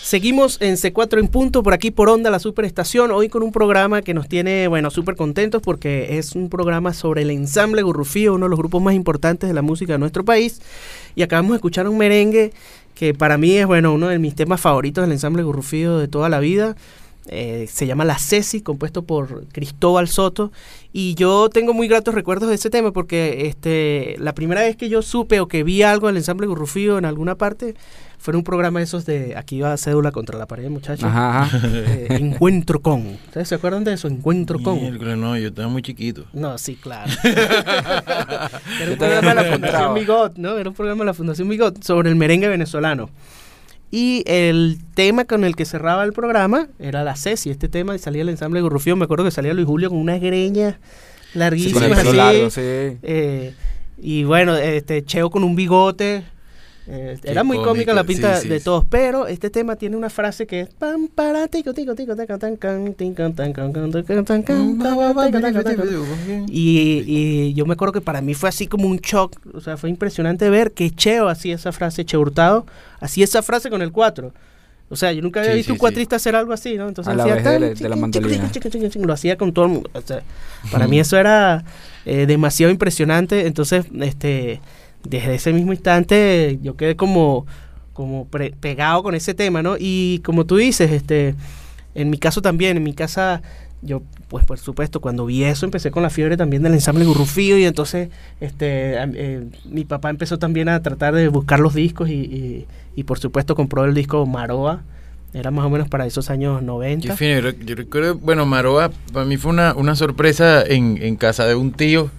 Seguimos 0.09 0.57
en 0.59 0.73
C4 0.73 1.19
en 1.19 1.27
punto, 1.27 1.61
por 1.61 1.71
aquí 1.71 1.91
por 1.91 2.09
Onda, 2.09 2.31
la 2.31 2.39
Superestación, 2.39 3.11
hoy 3.11 3.29
con 3.29 3.43
un 3.43 3.51
programa 3.51 4.01
que 4.01 4.15
nos 4.15 4.27
tiene, 4.27 4.67
bueno, 4.67 4.89
súper 4.89 5.15
contentos 5.15 5.61
porque 5.61 6.17
es 6.17 6.33
un 6.33 6.49
programa 6.49 6.93
sobre 6.95 7.21
el 7.21 7.29
ensamble 7.29 7.83
Gurrufío, 7.83 8.33
uno 8.33 8.47
de 8.47 8.49
los 8.49 8.57
grupos 8.57 8.81
más 8.81 8.95
importantes 8.95 9.47
de 9.47 9.53
la 9.53 9.61
música 9.61 9.93
de 9.93 9.99
nuestro 9.99 10.25
país. 10.25 10.63
Y 11.13 11.21
acabamos 11.21 11.51
de 11.51 11.57
escuchar 11.57 11.87
un 11.87 11.99
merengue 11.99 12.53
que 12.99 13.13
para 13.13 13.37
mí 13.37 13.53
es, 13.53 13.65
bueno, 13.65 13.93
uno 13.93 14.09
de 14.09 14.19
mis 14.19 14.35
temas 14.35 14.59
favoritos 14.59 15.01
del 15.05 15.13
ensamble 15.13 15.41
Gurrufío 15.43 15.97
de 15.99 16.09
toda 16.09 16.27
la 16.27 16.41
vida. 16.41 16.75
Eh, 17.27 17.65
se 17.71 17.87
llama 17.87 18.03
La 18.03 18.19
Ceci, 18.19 18.59
compuesto 18.59 19.03
por 19.03 19.47
Cristóbal 19.53 20.09
Soto. 20.09 20.51
Y 20.91 21.15
yo 21.15 21.47
tengo 21.47 21.73
muy 21.73 21.87
gratos 21.87 22.13
recuerdos 22.13 22.49
de 22.49 22.55
ese 22.55 22.69
tema 22.69 22.91
porque 22.91 23.47
este, 23.47 24.17
la 24.19 24.35
primera 24.35 24.59
vez 24.63 24.75
que 24.75 24.89
yo 24.89 25.01
supe 25.01 25.39
o 25.39 25.47
que 25.47 25.63
vi 25.63 25.81
algo 25.81 26.07
del 26.07 26.17
ensamble 26.17 26.47
Gurrufío 26.47 26.97
en 26.97 27.05
alguna 27.05 27.35
parte 27.35 27.75
fue 28.19 28.35
un 28.35 28.43
programa 28.43 28.79
de 28.79 28.83
esos 28.83 29.05
de 29.05 29.35
aquí 29.37 29.61
va 29.61 29.77
cédula 29.77 30.11
contra 30.11 30.37
la 30.37 30.45
pared, 30.45 30.69
muchachos. 30.69 31.05
Ajá, 31.05 31.49
eh, 31.63 32.07
encuentro 32.09 32.81
con. 32.81 33.07
¿Ustedes 33.07 33.47
se 33.47 33.55
acuerdan 33.55 33.85
de 33.85 33.93
eso? 33.93 34.09
Encuentro 34.09 34.59
con. 34.59 34.77
No, 35.19 35.37
yo 35.37 35.47
estaba 35.47 35.69
muy 35.69 35.81
chiquito. 35.81 36.25
No, 36.33 36.57
sí, 36.57 36.75
claro. 36.75 37.09
Era 37.23 38.91
un 38.91 38.97
programa 38.97 39.29
de 39.29 39.35
la 39.35 39.43
Fundación 39.45 39.93
Migot, 39.93 40.37
¿no? 40.37 40.57
Era 40.57 40.69
un 40.69 40.75
programa 40.75 40.99
de 40.99 41.05
la 41.05 41.13
Fundación 41.13 41.47
Migot 41.47 41.81
sobre 41.81 42.09
el 42.09 42.17
merengue 42.17 42.49
venezolano. 42.49 43.09
Y 43.89 44.23
el 44.27 44.79
tema 44.93 45.23
con 45.23 45.45
el 45.45 45.55
que 45.55 45.63
cerraba 45.63 46.03
el 46.03 46.11
programa 46.11 46.67
era 46.77 47.05
la 47.05 47.15
Ceci. 47.15 47.49
Este 47.49 47.69
tema 47.69 47.95
y 47.95 47.99
salía 47.99 48.21
el 48.21 48.29
ensamble 48.29 48.61
Gurrufío. 48.61 48.97
Me 48.97 49.05
acuerdo 49.05 49.23
que 49.23 49.31
salía 49.31 49.53
Luis 49.53 49.65
Julio 49.65 49.89
con 49.89 49.97
unas 49.97 50.19
greñas 50.19 50.75
larguísimas. 51.33 52.01
Sí, 52.01 52.13
Largo, 52.13 52.49
sí. 52.49 52.61
Eh, 52.61 53.53
y 53.97 54.25
bueno, 54.25 54.57
este 54.57 55.05
Cheo 55.05 55.29
con 55.29 55.45
un 55.45 55.55
bigote. 55.55 56.23
Eh, 56.91 57.19
era 57.23 57.43
muy 57.43 57.57
cómica 57.57 57.93
la 57.93 58.03
pinta 58.03 58.41
de 58.41 58.59
todos, 58.59 58.83
pero 58.83 59.27
este 59.27 59.51
tema 59.51 59.75
tiene 59.75 59.95
una 59.95 60.09
frase 60.09 60.47
que 60.47 60.61
es 60.61 60.69
y, 66.47 67.03
y 67.05 67.53
yo 67.53 67.67
me 67.67 67.73
acuerdo 67.73 67.93
que 67.93 68.01
para 68.01 68.21
mí 68.21 68.33
fue 68.33 68.49
así 68.49 68.65
como 68.65 68.87
un 68.87 68.97
shock, 68.97 69.37
o 69.53 69.61
sea, 69.61 69.77
fue 69.77 69.91
impresionante 69.91 70.49
ver 70.49 70.71
que 70.71 70.89
Cheo 70.89 71.29
hacía 71.29 71.53
esa 71.53 71.71
frase, 71.71 72.05
Cheo 72.05 72.21
Hurtado, 72.21 72.65
hacía 72.99 73.25
esa 73.25 73.43
frase 73.43 73.69
con 73.69 73.83
el 73.83 73.91
4. 73.91 74.33
O 74.91 74.95
sea, 74.95 75.11
yo 75.11 75.21
nunca 75.21 75.41
había 75.41 75.53
visto 75.53 75.73
un 75.73 75.77
cuatrista 75.77 76.15
hacer 76.15 76.35
algo 76.35 76.53
así, 76.53 76.75
¿no? 76.75 76.87
Entonces 76.87 77.13
hacía 77.15 77.35
de, 77.35 77.87
la 77.87 77.95
mandolina. 77.95 78.49
lo 79.05 79.13
hacía 79.13 79.37
con 79.37 79.53
todo 79.53 79.65
el 79.65 79.71
mundo. 79.71 79.91
O 79.93 80.01
sea, 80.01 80.23
para 80.71 80.87
mí 80.87 80.99
eso 80.99 81.15
era 81.15 81.63
demasiado 82.05 82.71
impresionante. 82.71 83.45
Entonces, 83.45 83.85
este 84.01 84.59
desde 85.03 85.35
ese 85.35 85.53
mismo 85.53 85.73
instante 85.73 86.59
yo 86.61 86.75
quedé 86.75 86.95
como, 86.95 87.45
como 87.93 88.27
pegado 88.27 89.03
con 89.03 89.15
ese 89.15 89.33
tema, 89.33 89.61
¿no? 89.61 89.75
Y 89.79 90.21
como 90.25 90.45
tú 90.45 90.57
dices, 90.57 90.91
este, 90.91 91.35
en 91.95 92.09
mi 92.09 92.17
caso 92.17 92.41
también, 92.41 92.77
en 92.77 92.83
mi 92.83 92.93
casa, 92.93 93.41
yo, 93.81 94.01
pues 94.27 94.45
por 94.45 94.59
supuesto, 94.59 94.99
cuando 94.99 95.25
vi 95.25 95.43
eso 95.43 95.65
empecé 95.65 95.91
con 95.91 96.03
la 96.03 96.09
fiebre 96.09 96.37
también 96.37 96.63
del 96.63 96.73
ensamble 96.73 97.05
Gurrufío 97.05 97.57
y 97.57 97.65
entonces 97.65 98.09
este, 98.41 98.95
eh, 98.97 99.45
mi 99.65 99.85
papá 99.85 100.09
empezó 100.09 100.37
también 100.37 100.69
a 100.69 100.81
tratar 100.81 101.15
de 101.15 101.27
buscar 101.29 101.59
los 101.59 101.73
discos 101.73 102.09
y, 102.09 102.65
y, 102.95 103.03
por 103.03 103.19
supuesto 103.19 103.55
compró 103.55 103.85
el 103.85 103.93
disco 103.93 104.25
Maroa. 104.25 104.81
Era 105.31 105.51
más 105.51 105.63
o 105.65 105.69
menos 105.69 105.87
para 105.87 106.07
esos 106.07 106.29
años 106.31 106.63
90. 106.63 107.15
Yo, 107.15 107.75
recuerdo, 107.75 108.15
bueno, 108.17 108.45
Maroa 108.45 108.91
para 109.13 109.25
mí 109.25 109.37
fue 109.37 109.51
una, 109.51 109.73
una 109.75 109.95
sorpresa 109.95 110.63
en, 110.63 110.97
en 111.01 111.15
casa 111.15 111.45
de 111.45 111.55
un 111.55 111.71
tío 111.71 112.09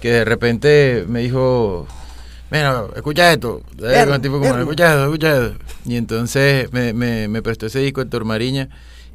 que 0.00 0.10
de 0.10 0.24
repente 0.24 1.04
me 1.08 1.20
dijo, 1.20 1.86
mira, 2.50 2.84
escucha 2.94 3.32
esto. 3.32 3.62
escucha 3.78 4.92
esto, 4.92 5.04
escucha 5.04 5.46
esto. 5.46 5.58
Y 5.84 5.96
entonces 5.96 6.72
me, 6.72 6.92
me, 6.92 7.28
me 7.28 7.42
prestó 7.42 7.66
ese 7.66 7.80
disco 7.80 8.04
de 8.04 8.10
Tormariña 8.10 8.68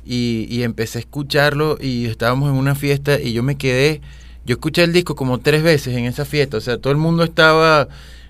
y, 0.06 0.48
y 0.50 0.64
empecé 0.64 1.00
a 1.00 1.02
escucharlo 1.02 1.78
y 1.82 2.06
estábamos 2.06 2.50
en 2.50 2.56
una 2.56 2.76
fiesta 2.76 3.20
y 3.20 3.34
yo 3.34 3.44
me 3.44 3.58
quedé, 3.58 4.02
yo 4.46 4.54
escuché 4.54 4.84
el 4.84 4.94
disco 4.94 5.16
como 5.16 5.40
tres 5.40 5.64
veces 5.64 5.96
en 5.96 6.06
esa 6.06 6.26
fiesta, 6.26 6.58
o 6.58 6.62
sea, 6.62 6.78
todo 6.78 6.92
el 6.92 6.98
mundo 6.98 7.24
estaba 7.24 7.88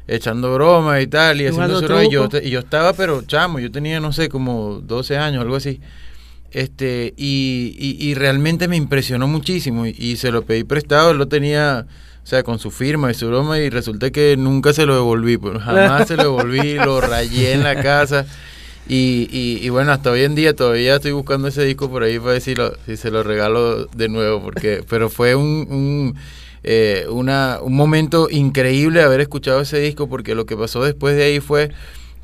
echando 0.07 0.53
broma 0.53 1.01
y 1.01 1.07
tal, 1.07 1.41
y 1.41 1.47
haciendo 1.47 1.79
su 1.79 2.01
y 2.03 2.09
yo, 2.09 2.29
y 2.41 2.49
yo 2.49 2.59
estaba, 2.59 2.93
pero 2.93 3.23
chamo, 3.23 3.59
yo 3.59 3.71
tenía, 3.71 3.99
no 3.99 4.13
sé, 4.13 4.29
como 4.29 4.79
12 4.81 5.17
años, 5.17 5.41
algo 5.41 5.55
así. 5.55 5.81
Este, 6.51 7.13
y, 7.17 7.75
y, 7.77 8.07
y 8.07 8.13
realmente 8.13 8.67
me 8.67 8.77
impresionó 8.77 9.27
muchísimo 9.27 9.85
y, 9.85 9.95
y, 9.97 10.15
se 10.15 10.31
lo 10.31 10.43
pedí 10.43 10.63
prestado, 10.63 11.11
él 11.11 11.17
lo 11.17 11.27
tenía 11.27 11.85
o 12.25 12.27
sea, 12.27 12.41
con 12.41 12.57
su 12.57 12.71
firma 12.71 13.11
y 13.11 13.13
su 13.13 13.27
broma, 13.27 13.59
y 13.59 13.69
resulta 13.69 14.09
que 14.09 14.35
nunca 14.35 14.73
se 14.73 14.87
lo 14.87 14.95
devolví, 14.95 15.37
pues, 15.37 15.61
jamás 15.61 16.07
se 16.07 16.17
lo 16.17 16.23
devolví, 16.23 16.73
lo 16.83 16.99
rayé 16.99 17.53
en 17.53 17.61
la 17.61 17.83
casa. 17.83 18.25
Y, 18.87 19.29
y, 19.31 19.69
bueno, 19.69 19.91
hasta 19.91 20.09
hoy 20.09 20.23
en 20.23 20.33
día 20.33 20.55
todavía 20.55 20.95
estoy 20.95 21.11
buscando 21.11 21.47
ese 21.47 21.63
disco 21.63 21.87
por 21.87 22.01
ahí 22.01 22.17
para 22.17 22.33
decirlo, 22.33 22.73
si 22.87 22.97
se 22.97 23.11
lo 23.11 23.21
regalo 23.21 23.85
de 23.85 24.09
nuevo, 24.09 24.41
porque 24.41 24.83
pero 24.89 25.11
fue 25.11 25.35
un, 25.35 25.67
un, 25.69 26.15
eh, 26.63 27.05
una, 27.09 27.59
un 27.61 27.75
momento 27.75 28.27
increíble 28.31 29.03
haber 29.03 29.21
escuchado 29.21 29.61
ese 29.61 29.79
disco, 29.79 30.09
porque 30.09 30.33
lo 30.33 30.47
que 30.47 30.57
pasó 30.57 30.83
después 30.83 31.15
de 31.15 31.25
ahí 31.25 31.39
fue 31.39 31.71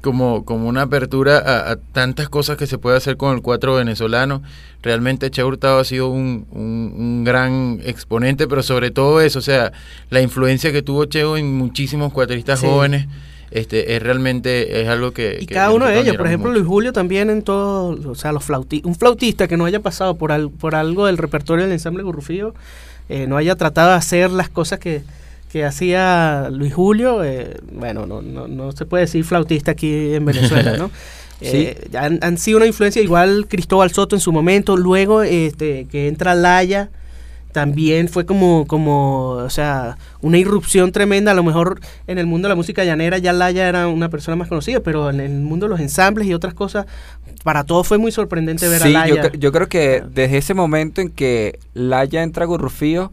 como, 0.02 0.46
como 0.46 0.68
una 0.68 0.84
apertura 0.84 1.72
a, 1.72 1.76
tantas 1.76 2.30
cosas 2.30 2.58
que 2.58 2.68
se 2.68 2.78
puede 2.78 2.98
hacer 2.98 3.18
con 3.18 3.36
el 3.36 3.42
cuatro 3.42 3.76
venezolano. 3.76 4.42
Realmente 4.82 5.30
Che 5.30 5.44
Hurtado 5.44 5.80
ha 5.80 5.86
sido 5.86 6.10
un, 6.10 6.48
un, 6.52 7.24
gran 7.24 7.80
exponente, 7.84 8.48
pero 8.48 8.64
sobre 8.64 8.92
todo 8.92 9.22
eso, 9.22 9.40
o 9.40 9.44
sea, 9.44 9.72
la 10.10 10.22
influencia 10.22 10.72
que 10.72 10.82
tuvo 10.82 11.06
Cheo 11.06 11.38
en 11.38 11.56
muchísimos 11.58 12.12
cuatristas 12.12 12.62
jóvenes. 12.62 13.08
Este, 13.52 13.96
es 13.96 14.02
realmente 14.02 14.82
es 14.82 14.88
algo 14.88 15.12
que... 15.12 15.38
Y 15.42 15.46
cada 15.46 15.72
uno 15.72 15.86
de 15.86 16.00
ellos, 16.00 16.16
por 16.16 16.26
ejemplo, 16.26 16.52
Luis 16.52 16.66
Julio 16.66 16.94
también 16.94 17.30
en 17.30 17.42
todo, 17.42 18.00
o 18.10 18.16
sea, 18.16 18.32
los 18.32 18.46
flauti 18.46 18.82
un 18.86 18.96
flautista 18.96 19.50
que 19.50 19.58
no 19.58 19.66
haya 19.66 19.82
pasado 19.82 20.16
por, 20.16 20.32
al, 20.32 20.50
por 20.50 20.74
algo 20.74 21.06
del 21.06 21.18
repertorio 21.18 21.66
del 21.66 21.74
ensamble 21.74 22.02
Gurrufío, 22.02 22.56
eh, 23.10 23.28
no 23.28 23.36
haya 23.36 23.58
tratado 23.58 23.90
de 23.90 23.96
hacer 23.96 24.32
las 24.32 24.48
cosas 24.48 24.80
que, 24.80 25.04
que 25.52 25.66
hacía 25.66 26.50
Luis 26.50 26.74
Julio, 26.74 27.24
eh, 27.24 27.58
bueno, 27.74 28.06
no, 28.06 28.22
no, 28.22 28.48
no, 28.48 28.72
se 28.72 28.86
puede 28.86 29.04
decir 29.04 29.26
flautista 29.26 29.72
aquí 29.72 30.14
en 30.14 30.26
Venezuela, 30.26 30.78
¿no? 30.78 30.92
Eh, 31.44 31.90
han, 31.98 32.38
sido 32.38 32.58
una 32.58 32.68
influencia 32.68 33.02
igual 33.02 33.48
Cristóbal 33.50 33.90
Soto 33.90 34.16
en 34.16 34.20
su 34.20 34.32
momento, 34.32 34.78
luego 34.78 35.24
este, 35.24 35.86
que 35.86 36.08
entra 36.08 36.36
Laya, 36.36 36.92
también 37.52 38.10
fue 38.10 38.28
como, 38.28 38.68
como, 38.68 39.30
o 39.30 39.50
sea, 39.50 39.98
una 40.22 40.38
irrupción 40.38 40.92
tremenda, 40.92 41.32
a 41.32 41.34
lo 41.34 41.42
mejor 41.42 41.82
en 42.06 42.20
el 42.20 42.28
mundo 42.28 42.48
de 42.48 42.50
la 42.50 42.56
música 42.56 42.84
llanera 42.84 43.18
ya 43.18 43.34
Laya 43.34 43.68
era 43.68 43.88
una 43.88 44.10
persona 44.10 44.36
más 44.36 44.50
conocida, 44.50 44.82
pero 44.82 45.10
en 45.10 45.20
el 45.20 45.32
mundo 45.32 45.66
de 45.66 45.72
los 45.72 45.80
ensambles 45.80 46.28
y 46.28 46.36
otras 46.36 46.54
cosas, 46.54 46.86
para 47.44 47.64
todos 47.64 47.88
fue 47.88 47.98
muy 47.98 48.12
sorprendente 48.12 48.70
ver 48.70 48.84
a 48.84 48.90
Laya. 48.90 49.24
Yo, 49.24 49.32
yo 49.32 49.52
creo 49.52 49.68
que 49.68 50.04
desde 50.14 50.38
ese 50.38 50.54
momento 50.54 51.02
en 51.02 51.10
que 51.10 51.58
Laya 51.74 52.22
entra 52.22 52.44
a 52.44 52.48
Gurrufío, 52.48 53.12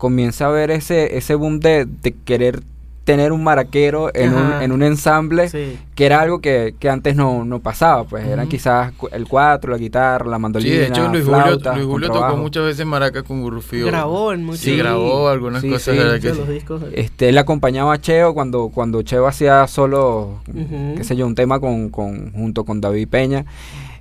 comienza 0.00 0.46
a 0.46 0.48
ver 0.48 0.70
ese, 0.70 1.18
ese 1.18 1.34
boom 1.34 1.60
de, 1.60 1.86
querer 2.24 2.62
tener 3.04 3.32
un 3.32 3.44
maraquero 3.44 4.10
en, 4.14 4.34
un, 4.34 4.62
en 4.62 4.72
un 4.72 4.82
ensamble 4.82 5.50
que 5.94 6.06
era 6.06 6.22
algo 6.22 6.40
que, 6.40 6.74
antes 6.88 7.14
no, 7.14 7.44
no 7.44 7.60
pasaba, 7.60 8.04
pues 8.04 8.26
eran 8.26 8.48
quizás 8.48 8.94
el 9.12 9.28
cuatro, 9.28 9.72
la 9.72 9.76
guitarra, 9.76 10.26
la 10.26 10.38
mandolina, 10.38 10.72
Sí, 10.72 10.78
de 10.78 10.86
hecho 10.86 11.08
Luis 11.08 11.24
Julio, 11.24 11.58
Luis 11.74 11.86
Julio 11.86 12.08
tocó 12.10 12.36
muchas 12.38 12.64
veces 12.64 12.86
maraca 12.86 13.22
con 13.22 13.42
Gurrufío. 13.42 13.86
Grabó 13.86 14.32
en 14.32 14.44
muchos 14.44 14.60
Sí, 14.60 14.74
grabó 14.74 15.28
algunas 15.28 15.62
cosas. 15.62 15.94
los 15.94 16.48
discos. 16.48 16.82
Este, 16.92 17.28
él 17.28 17.36
acompañaba 17.36 17.92
a 17.92 18.00
Cheo 18.00 18.32
cuando, 18.32 18.70
cuando 18.72 19.02
Cheo 19.02 19.26
hacía 19.26 19.66
solo, 19.66 20.40
qué 20.96 21.04
sé 21.04 21.14
yo, 21.14 21.26
un 21.26 21.34
tema 21.34 21.60
con, 21.60 21.90
con, 21.90 22.32
junto 22.32 22.64
con 22.64 22.80
David 22.80 23.08
Peña. 23.08 23.44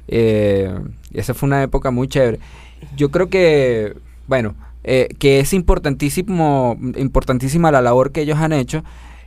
Eh, 0.07 0.73
esa 1.13 1.33
fue 1.33 1.47
una 1.47 1.61
época 1.61 1.91
muy 1.91 2.07
chévere. 2.07 2.39
Yo 2.95 3.11
creo 3.11 3.29
que, 3.29 3.97
bueno, 4.27 4.55
eh, 4.83 5.09
que 5.19 5.39
es 5.39 5.53
importantísimo, 5.53 6.77
importantísima 6.95 7.71
la 7.71 7.81
labor 7.81 8.11
que 8.11 8.21
ellos 8.21 8.37
han 8.37 8.53
hecho, 8.53 8.83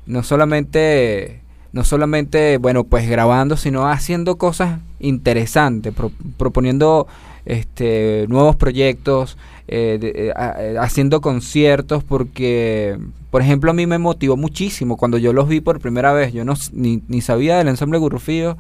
no 0.06 0.22
solamente, 0.22 1.40
no 1.72 1.84
solamente, 1.84 2.58
bueno, 2.58 2.84
pues 2.84 3.08
grabando, 3.08 3.56
sino 3.56 3.86
haciendo 3.86 4.36
cosas 4.36 4.80
interesantes, 4.98 5.92
proponiendo 6.38 7.06
este, 7.44 8.26
nuevos 8.28 8.56
proyectos, 8.56 9.36
eh, 9.68 9.98
eh, 10.02 10.76
haciendo 10.80 11.20
conciertos, 11.20 12.02
porque, 12.02 12.98
por 13.30 13.42
ejemplo, 13.42 13.70
a 13.70 13.74
mí 13.74 13.86
me 13.86 13.98
motivó 13.98 14.36
muchísimo 14.36 14.96
cuando 14.96 15.18
yo 15.18 15.32
los 15.32 15.48
vi 15.48 15.60
por 15.60 15.80
primera 15.80 16.12
vez, 16.12 16.32
yo 16.32 16.44
no, 16.44 16.54
ni, 16.72 17.02
ni 17.08 17.20
sabía 17.20 17.58
del 17.58 17.68
ensamble 17.68 17.98
Gurrufío, 17.98 18.56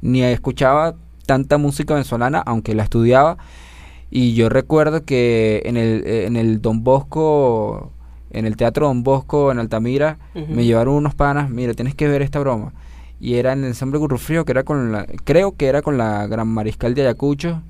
ni 0.00 0.22
escuchaba 0.22 0.96
tanta 1.26 1.56
música 1.58 1.94
venezolana, 1.94 2.42
aunque 2.44 2.74
la 2.74 2.82
estudiaba, 2.82 3.38
y 4.14 4.34
yo 4.34 4.50
recuerdo 4.50 5.06
que 5.06 5.62
en 5.64 5.78
el, 5.78 6.06
eh, 6.06 6.26
en 6.26 6.36
el 6.36 6.60
Don 6.60 6.84
Bosco, 6.84 7.92
en 8.30 8.44
el 8.44 8.58
Teatro 8.58 8.86
Don 8.86 9.02
Bosco, 9.02 9.50
en 9.50 9.58
Altamira, 9.58 10.18
me 10.34 10.66
llevaron 10.66 10.94
unos 10.94 11.14
panas, 11.14 11.48
mira, 11.48 11.72
tienes 11.72 11.94
que 11.94 12.08
ver 12.08 12.20
esta 12.20 12.38
broma. 12.38 12.74
Y 13.18 13.36
era 13.36 13.54
en 13.54 13.60
el 13.60 13.68
ensamble 13.68 13.98
Gurrufrío, 13.98 14.44
que 14.44 14.52
era 14.52 14.64
con 14.64 14.92
la, 14.92 15.06
creo 15.24 15.56
que 15.56 15.66
era 15.66 15.80
con 15.80 15.96
la 15.96 16.26
Gran 16.26 16.46
Mariscal 16.48 16.92
de 16.92 17.00
Ayacucho. 17.00 17.62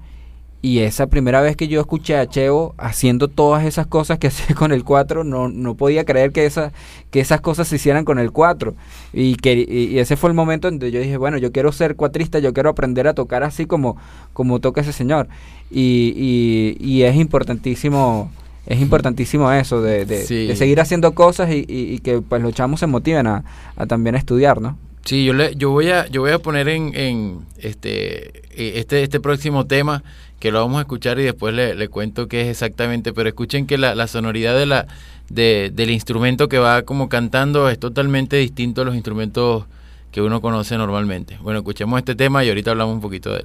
Y 0.65 0.79
esa 0.79 1.09
primera 1.09 1.41
vez 1.41 1.57
que 1.57 1.67
yo 1.67 1.81
escuché 1.81 2.17
a 2.17 2.29
Cheo 2.29 2.75
haciendo 2.79 3.27
todas 3.27 3.65
esas 3.65 3.89
cosas 3.89 4.21
que 4.21 4.27
hacía 4.29 4.55
con 4.55 4.71
el 4.71 4.85
4, 4.85 5.25
no, 5.25 5.49
no 5.49 5.75
podía 5.75 6.05
creer 6.05 6.31
que, 6.31 6.47
esa, 6.47 6.73
que 7.11 7.19
esas 7.19 7.41
cosas 7.41 7.67
se 7.67 7.77
hicieran 7.77 8.05
con 8.05 8.21
el 8.21 8.31
4. 8.31 8.75
Y, 9.13 9.35
que, 9.35 9.67
y, 9.69 9.99
ese 9.99 10.17
fue 10.17 10.31
el 10.31 10.35
momento 10.35 10.69
en 10.69 10.75
donde 10.75 10.93
yo 10.93 11.01
dije, 11.01 11.17
bueno, 11.17 11.37
yo 11.37 11.51
quiero 11.51 11.73
ser 11.73 11.97
cuatrista, 11.97 12.39
yo 12.39 12.55
quiero 12.55 12.71
aprender 12.71 13.09
a 13.09 13.15
tocar 13.15 13.43
así 13.43 13.67
como, 13.67 13.97
como 14.33 14.61
toca 14.61 14.81
ese 14.83 14.93
señor. 14.93 15.27
Y, 15.69 16.15
y, 16.17 16.77
y 16.81 17.03
es 17.03 17.17
importantísimo 17.17 18.31
es 18.65 18.81
importantísimo 18.81 19.51
eso, 19.51 19.83
de, 19.83 20.07
de, 20.07 20.55
seguir 20.55 20.81
haciendo 20.81 21.13
cosas 21.17 21.51
y, 21.51 21.65
y, 21.69 21.99
que 21.99 22.21
pues 22.21 22.41
los 22.41 22.55
chamos 22.55 22.79
se 22.79 22.87
motiven 22.87 23.27
a, 23.27 23.43
a 23.75 23.87
también 23.87 24.15
estudiar, 24.15 24.61
¿no? 24.61 24.79
Sí, 25.05 25.25
yo 25.25 25.33
le, 25.33 25.57
yo 25.57 25.71
voy 25.71 25.91
a, 25.91 26.07
yo 26.07 26.21
voy 26.21 26.31
a 26.31 26.39
poner 26.39 26.69
en, 26.69 26.95
en 26.95 27.39
este, 27.59 28.43
e, 28.57 28.79
este, 28.79 29.03
este 29.03 29.19
próximo 29.19 29.67
tema 29.67 30.05
que 30.43 30.51
lo 30.51 30.59
vamos 30.59 30.79
a 30.79 30.81
escuchar 30.81 31.21
y 31.21 31.23
después 31.23 31.55
le, 31.55 31.77
le 31.77 31.87
cuento 31.87 32.27
qué 32.27 32.41
es 32.41 32.49
exactamente, 32.49 33.13
pero 33.13 33.29
escuchen 33.29 33.65
que 33.65 33.79
la, 33.79 33.95
la 33.95 34.09
sonoridad 34.09 34.59
de 34.59 34.67
la, 34.67 34.89
de, 35.29 35.71
del 35.73 35.93
instrumento 35.93 36.49
que 36.49 36.59
va 36.59 36.83
como 36.83 37.09
cantando 37.09 37.69
es 37.69 37.79
totalmente 37.79 38.39
distinto 38.39 38.83
a 38.83 38.85
los 38.85 38.97
instrumentos 38.97 39.67
que 40.11 40.21
uno 40.21 40.41
conoce 40.41 40.77
normalmente. 40.77 41.39
Bueno, 41.43 41.61
escuchemos 41.61 41.97
este 41.97 42.17
tema 42.17 42.45
y 42.45 42.49
ahorita 42.49 42.73
hablamos 42.73 42.97
un 42.97 43.01
poquito 43.01 43.31
de 43.31 43.39
él. 43.39 43.45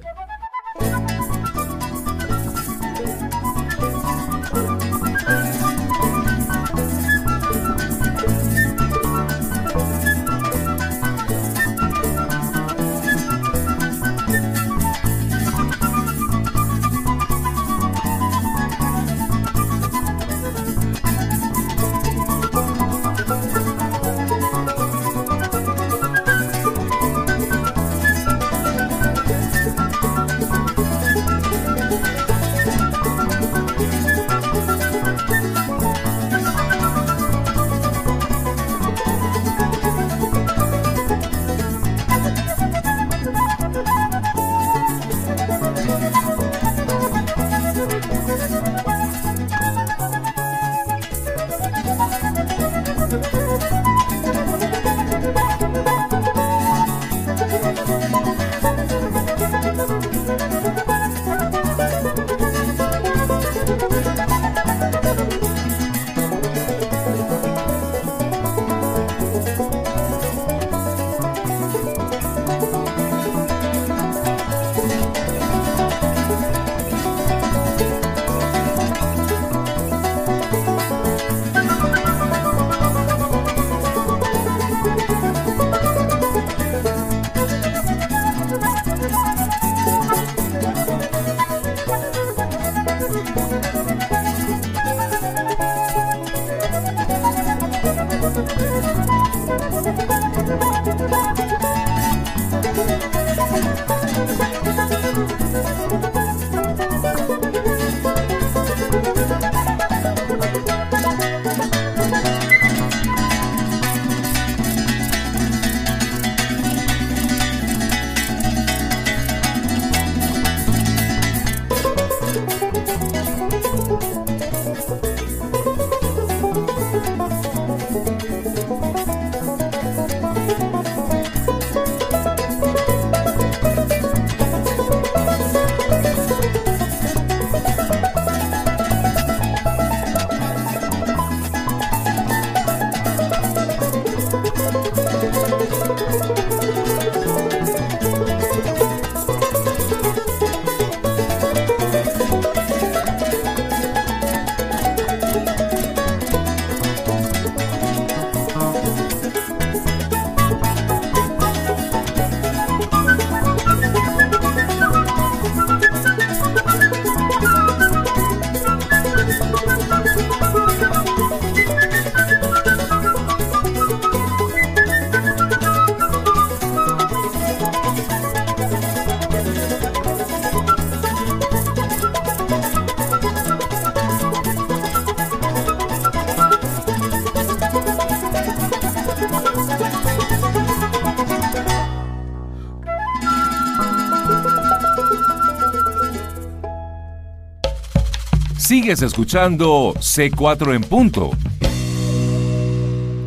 Sigues 198.68 199.00
escuchando 199.00 199.94
C4 199.94 200.74
en 200.74 200.82
punto. 200.82 201.30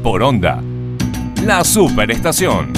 Por 0.03 0.21
onda. 0.21 0.61
La 1.43 1.63
superestación. 1.63 2.71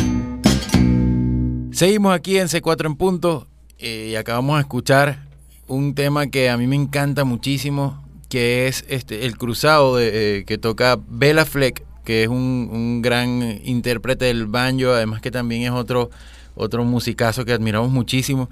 Seguimos 1.74 2.16
aquí 2.16 2.38
en 2.38 2.48
C4 2.48 2.86
en 2.86 2.96
punto 2.96 3.48
eh, 3.80 4.12
y 4.12 4.16
acabamos 4.16 4.56
de 4.56 4.62
escuchar 4.62 5.28
un 5.68 5.94
tema 5.94 6.28
que 6.28 6.50
a 6.50 6.56
mí 6.56 6.66
me 6.66 6.78
encanta 6.78 7.26
muchísimo, 7.26 8.02
que 8.30 8.68
es 8.68 8.86
este 8.88 9.26
el 9.26 9.38
cruzado 9.38 9.98
de, 9.98 10.38
eh, 10.38 10.46
que 10.46 10.58
toca 10.58 10.98
Bella 11.10 11.44
Fleck, 11.44 11.84
que 12.06 12.24
es 12.24 12.30
un, 12.30 12.70
un, 12.72 13.02
gran 13.02 13.60
intérprete 13.66 14.24
del 14.24 14.48
banjo, 14.48 14.92
además 14.92 15.20
que 15.20 15.32
también 15.32 15.64
es 15.64 15.72
otro, 15.72 16.12
otro 16.56 16.86
musicazo 16.86 17.44
que 17.44 17.52
admiramos 17.52 17.92
muchísimo. 17.92 18.48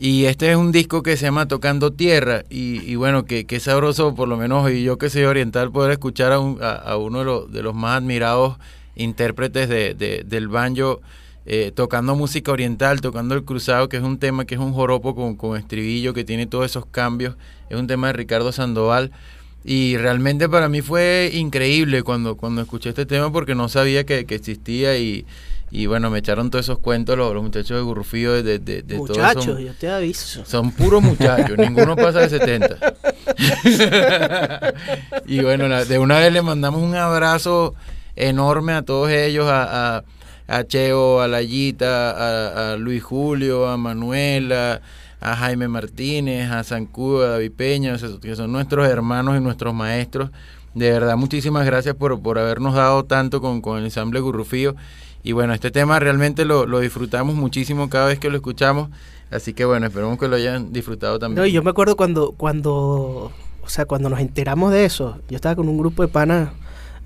Y 0.00 0.26
este 0.26 0.50
es 0.50 0.56
un 0.56 0.70
disco 0.70 1.02
que 1.02 1.16
se 1.16 1.24
llama 1.24 1.48
Tocando 1.48 1.92
Tierra 1.92 2.44
y, 2.48 2.94
bueno, 2.94 3.24
que, 3.24 3.46
que, 3.46 3.58
sabroso 3.58 4.14
por 4.14 4.28
lo 4.28 4.36
menos, 4.36 4.70
y 4.70 4.84
yo 4.84 4.96
que 4.96 5.10
soy 5.10 5.24
oriental, 5.24 5.72
poder 5.72 5.90
escuchar 5.90 6.30
a, 6.30 6.38
un, 6.38 6.58
a, 6.62 6.96
uno 6.96 7.18
de 7.18 7.24
los, 7.24 7.52
de 7.52 7.62
los, 7.64 7.74
más 7.74 7.98
admirados 7.98 8.58
intérpretes 8.94 9.68
de, 9.68 10.24
del 10.24 10.46
banjo 10.46 11.00
eh, 11.46 11.72
tocando 11.74 12.14
música 12.14 12.52
oriental, 12.52 13.00
tocando 13.00 13.34
el 13.34 13.42
cruzado, 13.42 13.88
que 13.88 13.96
es 13.96 14.04
un 14.04 14.18
tema 14.18 14.44
que 14.44 14.54
es 14.54 14.60
un 14.60 14.72
joropo 14.72 15.16
con, 15.16 15.34
con 15.34 15.56
estribillo, 15.56 16.14
que 16.14 16.22
tiene 16.22 16.46
todos 16.46 16.66
esos 16.66 16.86
cambios, 16.86 17.36
es 17.68 17.76
un 17.76 17.88
tema 17.88 18.06
de 18.08 18.12
Ricardo 18.12 18.52
Sandoval. 18.52 19.10
Y 19.64 19.96
realmente 19.96 20.48
para 20.48 20.68
mí 20.68 20.80
fue 20.80 21.30
increíble 21.34 22.04
cuando, 22.04 22.36
cuando 22.36 22.62
escuché 22.62 22.90
este 22.90 23.04
tema 23.04 23.32
porque 23.32 23.56
no 23.56 23.68
sabía 23.68 24.06
que, 24.06 24.24
que 24.26 24.36
existía 24.36 24.96
y, 24.96 25.26
Y 25.70 25.86
bueno, 25.86 26.08
me 26.10 26.18
echaron 26.20 26.50
todos 26.50 26.64
esos 26.64 26.78
cuentos 26.78 27.16
los, 27.18 27.32
los 27.34 27.42
muchachos 27.42 27.76
de 27.76 27.82
Gurrufío 27.82 28.32
de, 28.32 28.42
de, 28.42 28.58
de, 28.58 28.82
de 28.82 28.96
Muchachos, 28.96 29.44
son- 29.44 29.58
yo 29.58 29.72
te 29.74 29.90
aviso. 29.90 30.44
son 30.46 30.70
puros 30.72 31.02
muchachos, 31.02 31.58
ninguno 31.58 31.94
pasa 31.94 32.20
de 32.20 32.28
70. 32.30 32.76
y 35.26 35.40
bueno, 35.42 35.68
la- 35.68 35.84
de 35.84 35.98
una 35.98 36.18
vez 36.18 36.32
le 36.32 36.42
mandamos 36.42 36.82
un 36.82 36.94
abrazo 36.96 37.74
enorme 38.16 38.72
a 38.72 38.82
todos 38.82 39.10
ellos, 39.10 39.46
a, 39.48 39.96
a, 39.98 40.04
a 40.48 40.64
Cheo, 40.64 41.20
a 41.20 41.28
Layita, 41.28 42.10
a, 42.10 42.72
a 42.72 42.76
Luis 42.76 43.02
Julio, 43.02 43.68
a 43.68 43.76
Manuela, 43.76 44.80
a 45.20 45.36
Jaime 45.36 45.68
Martínez, 45.68 46.50
a 46.50 46.64
Zancudo, 46.64 47.26
a 47.26 47.30
David 47.30 47.52
Peña, 47.56 47.96
que 48.22 48.36
son 48.36 48.52
nuestros 48.52 48.88
hermanos 48.88 49.36
y 49.36 49.40
nuestros 49.40 49.74
maestros. 49.74 50.30
De 50.74 50.90
verdad, 50.90 51.16
muchísimas 51.16 51.66
gracias 51.66 51.94
por, 51.96 52.20
por 52.22 52.38
habernos 52.38 52.74
dado 52.74 53.04
tanto 53.04 53.40
con, 53.40 53.60
con 53.60 53.78
el 53.78 53.84
ensamble 53.84 54.20
Gurrufío. 54.20 54.76
Y 55.28 55.32
bueno, 55.32 55.52
este 55.52 55.70
tema 55.70 55.98
realmente 55.98 56.46
lo, 56.46 56.64
lo 56.64 56.80
disfrutamos 56.80 57.34
muchísimo 57.34 57.90
cada 57.90 58.06
vez 58.06 58.18
que 58.18 58.30
lo 58.30 58.36
escuchamos. 58.36 58.88
Así 59.30 59.52
que 59.52 59.66
bueno, 59.66 59.84
esperemos 59.84 60.18
que 60.18 60.26
lo 60.26 60.36
hayan 60.36 60.72
disfrutado 60.72 61.18
también. 61.18 61.42
No, 61.42 61.44
y 61.46 61.52
yo 61.52 61.62
me 61.62 61.68
acuerdo 61.68 61.96
cuando, 61.96 62.32
cuando, 62.32 63.30
o 63.62 63.68
sea, 63.68 63.84
cuando 63.84 64.08
nos 64.08 64.20
enteramos 64.20 64.72
de 64.72 64.86
eso, 64.86 65.18
yo 65.28 65.36
estaba 65.36 65.54
con 65.54 65.68
un 65.68 65.76
grupo 65.76 66.00
de 66.00 66.08
panas, 66.08 66.48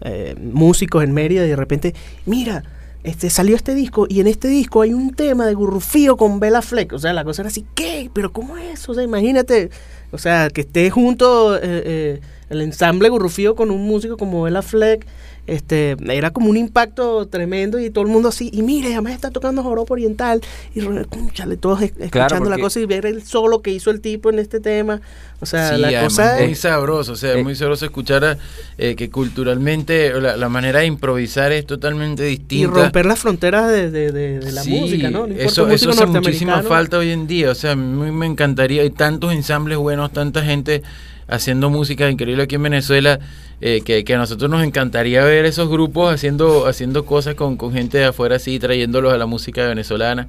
eh, 0.02 0.36
músicos 0.40 1.02
en 1.02 1.12
Mérida, 1.12 1.44
y 1.44 1.48
de 1.48 1.56
repente, 1.56 1.96
mira, 2.24 2.62
este 3.02 3.28
salió 3.28 3.56
este 3.56 3.74
disco, 3.74 4.06
y 4.08 4.20
en 4.20 4.28
este 4.28 4.46
disco 4.46 4.82
hay 4.82 4.94
un 4.94 5.14
tema 5.14 5.44
de 5.44 5.54
Gurrufío 5.54 6.16
con 6.16 6.38
Bella 6.38 6.62
Fleck. 6.62 6.92
O 6.92 7.00
sea, 7.00 7.12
la 7.12 7.24
cosa 7.24 7.42
era 7.42 7.48
así, 7.48 7.66
¿qué? 7.74 8.08
¿Pero 8.14 8.32
cómo 8.32 8.56
es? 8.56 8.88
O 8.88 8.94
sea, 8.94 9.02
imagínate, 9.02 9.70
o 10.12 10.18
sea, 10.18 10.48
que 10.48 10.60
esté 10.60 10.90
junto 10.90 11.56
eh, 11.56 11.60
eh, 11.64 12.20
el 12.52 12.60
ensamble 12.62 13.08
Gurrufío 13.08 13.54
con 13.56 13.70
un 13.70 13.82
músico 13.86 14.16
como 14.16 14.42
Bella 14.42 14.62
Fleck. 14.62 15.06
Este, 15.44 15.96
era 16.08 16.30
como 16.30 16.50
un 16.50 16.56
impacto 16.56 17.26
tremendo 17.26 17.80
y 17.80 17.90
todo 17.90 18.04
el 18.04 18.10
mundo 18.12 18.28
así, 18.28 18.48
y 18.52 18.62
mire, 18.62 18.92
además 18.92 19.14
está 19.14 19.32
tocando 19.32 19.64
joropo 19.64 19.94
oriental, 19.94 20.40
y 20.72 20.82
cónchale, 20.82 21.56
todos 21.56 21.82
es- 21.82 21.94
escuchando 21.98 22.44
la 22.44 22.50
porque- 22.50 22.62
cosa 22.62 22.78
y 22.78 22.86
ver 22.86 23.06
el 23.06 23.24
solo 23.24 23.60
que 23.60 23.72
hizo 23.72 23.90
el 23.90 24.00
tipo 24.00 24.30
en 24.30 24.38
este 24.38 24.60
tema. 24.60 25.00
O 25.40 25.46
sea, 25.46 25.74
Sí, 25.74 25.80
la 25.80 25.88
además, 25.88 26.04
cosa 26.14 26.36
muy 26.40 26.52
es... 26.52 26.60
sabroso, 26.60 27.12
o 27.12 27.16
sea, 27.16 27.32
Eh, 27.32 27.42
muy 27.42 27.56
sabroso 27.56 27.84
escuchar 27.86 28.24
a, 28.24 28.38
eh, 28.78 28.94
que 28.94 29.10
culturalmente 29.10 30.12
la, 30.20 30.36
la 30.36 30.48
manera 30.48 30.78
de 30.78 30.86
improvisar 30.86 31.50
es 31.50 31.66
totalmente 31.66 32.24
Y 32.30 32.36
distinta. 32.36 32.74
romper 32.84 33.06
las 33.06 33.18
fronteras 33.18 33.68
de, 33.68 33.90
de- 33.90 34.12
de- 34.12 34.38
de 34.38 34.52
la 34.52 34.62
Sí, 34.62 34.70
música, 34.78 35.10
¿no? 35.10 35.26
Eso, 35.26 35.68
eso 35.70 35.90
hace 35.90 36.06
muchísima 36.06 36.62
falta 36.62 36.98
hoy 36.98 37.10
en 37.10 37.26
día. 37.26 37.50
O 37.50 37.54
sea, 37.56 37.72
a 37.72 37.76
mí 37.76 38.12
me 38.12 38.26
encantaría. 38.26 38.82
Hay 38.82 38.90
tantos 38.90 39.32
ensambles 39.32 39.76
buenos, 39.78 40.12
tanta 40.12 40.40
gente 40.44 40.84
haciendo 41.28 41.70
música 41.70 42.10
increíble 42.10 42.42
aquí 42.44 42.54
en 42.56 42.62
Venezuela. 42.62 43.18
eh, 43.60 43.80
que, 43.84 44.02
que 44.04 44.14
a 44.14 44.18
nosotros 44.18 44.50
nos 44.50 44.64
encantaría 44.64 45.22
ver 45.24 45.44
esos 45.44 45.68
grupos 45.68 46.12
haciendo 46.12 46.66
haciendo 46.66 47.04
cosas 47.06 47.34
con, 47.36 47.56
con 47.56 47.72
gente 47.72 47.98
de 47.98 48.06
afuera 48.06 48.36
así, 48.36 48.58
trayéndolos 48.58 49.12
a 49.12 49.16
la 49.18 49.26
música 49.26 49.66
venezolana. 49.68 50.26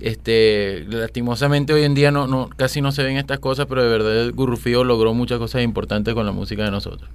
Este, 0.00 0.86
lastimosamente 0.88 1.74
hoy 1.74 1.82
en 1.84 1.94
día 1.94 2.10
no, 2.10 2.26
no 2.26 2.48
casi 2.56 2.80
no 2.80 2.90
se 2.90 3.02
ven 3.02 3.18
estas 3.18 3.38
cosas, 3.38 3.66
pero 3.66 3.82
de 3.82 3.90
verdad 3.90 4.22
el 4.22 4.32
Gurrufío 4.32 4.82
logró 4.82 5.12
muchas 5.12 5.38
cosas 5.38 5.62
importantes 5.62 6.14
con 6.14 6.24
la 6.24 6.32
música 6.32 6.64
de 6.64 6.70
nosotros. 6.70 7.10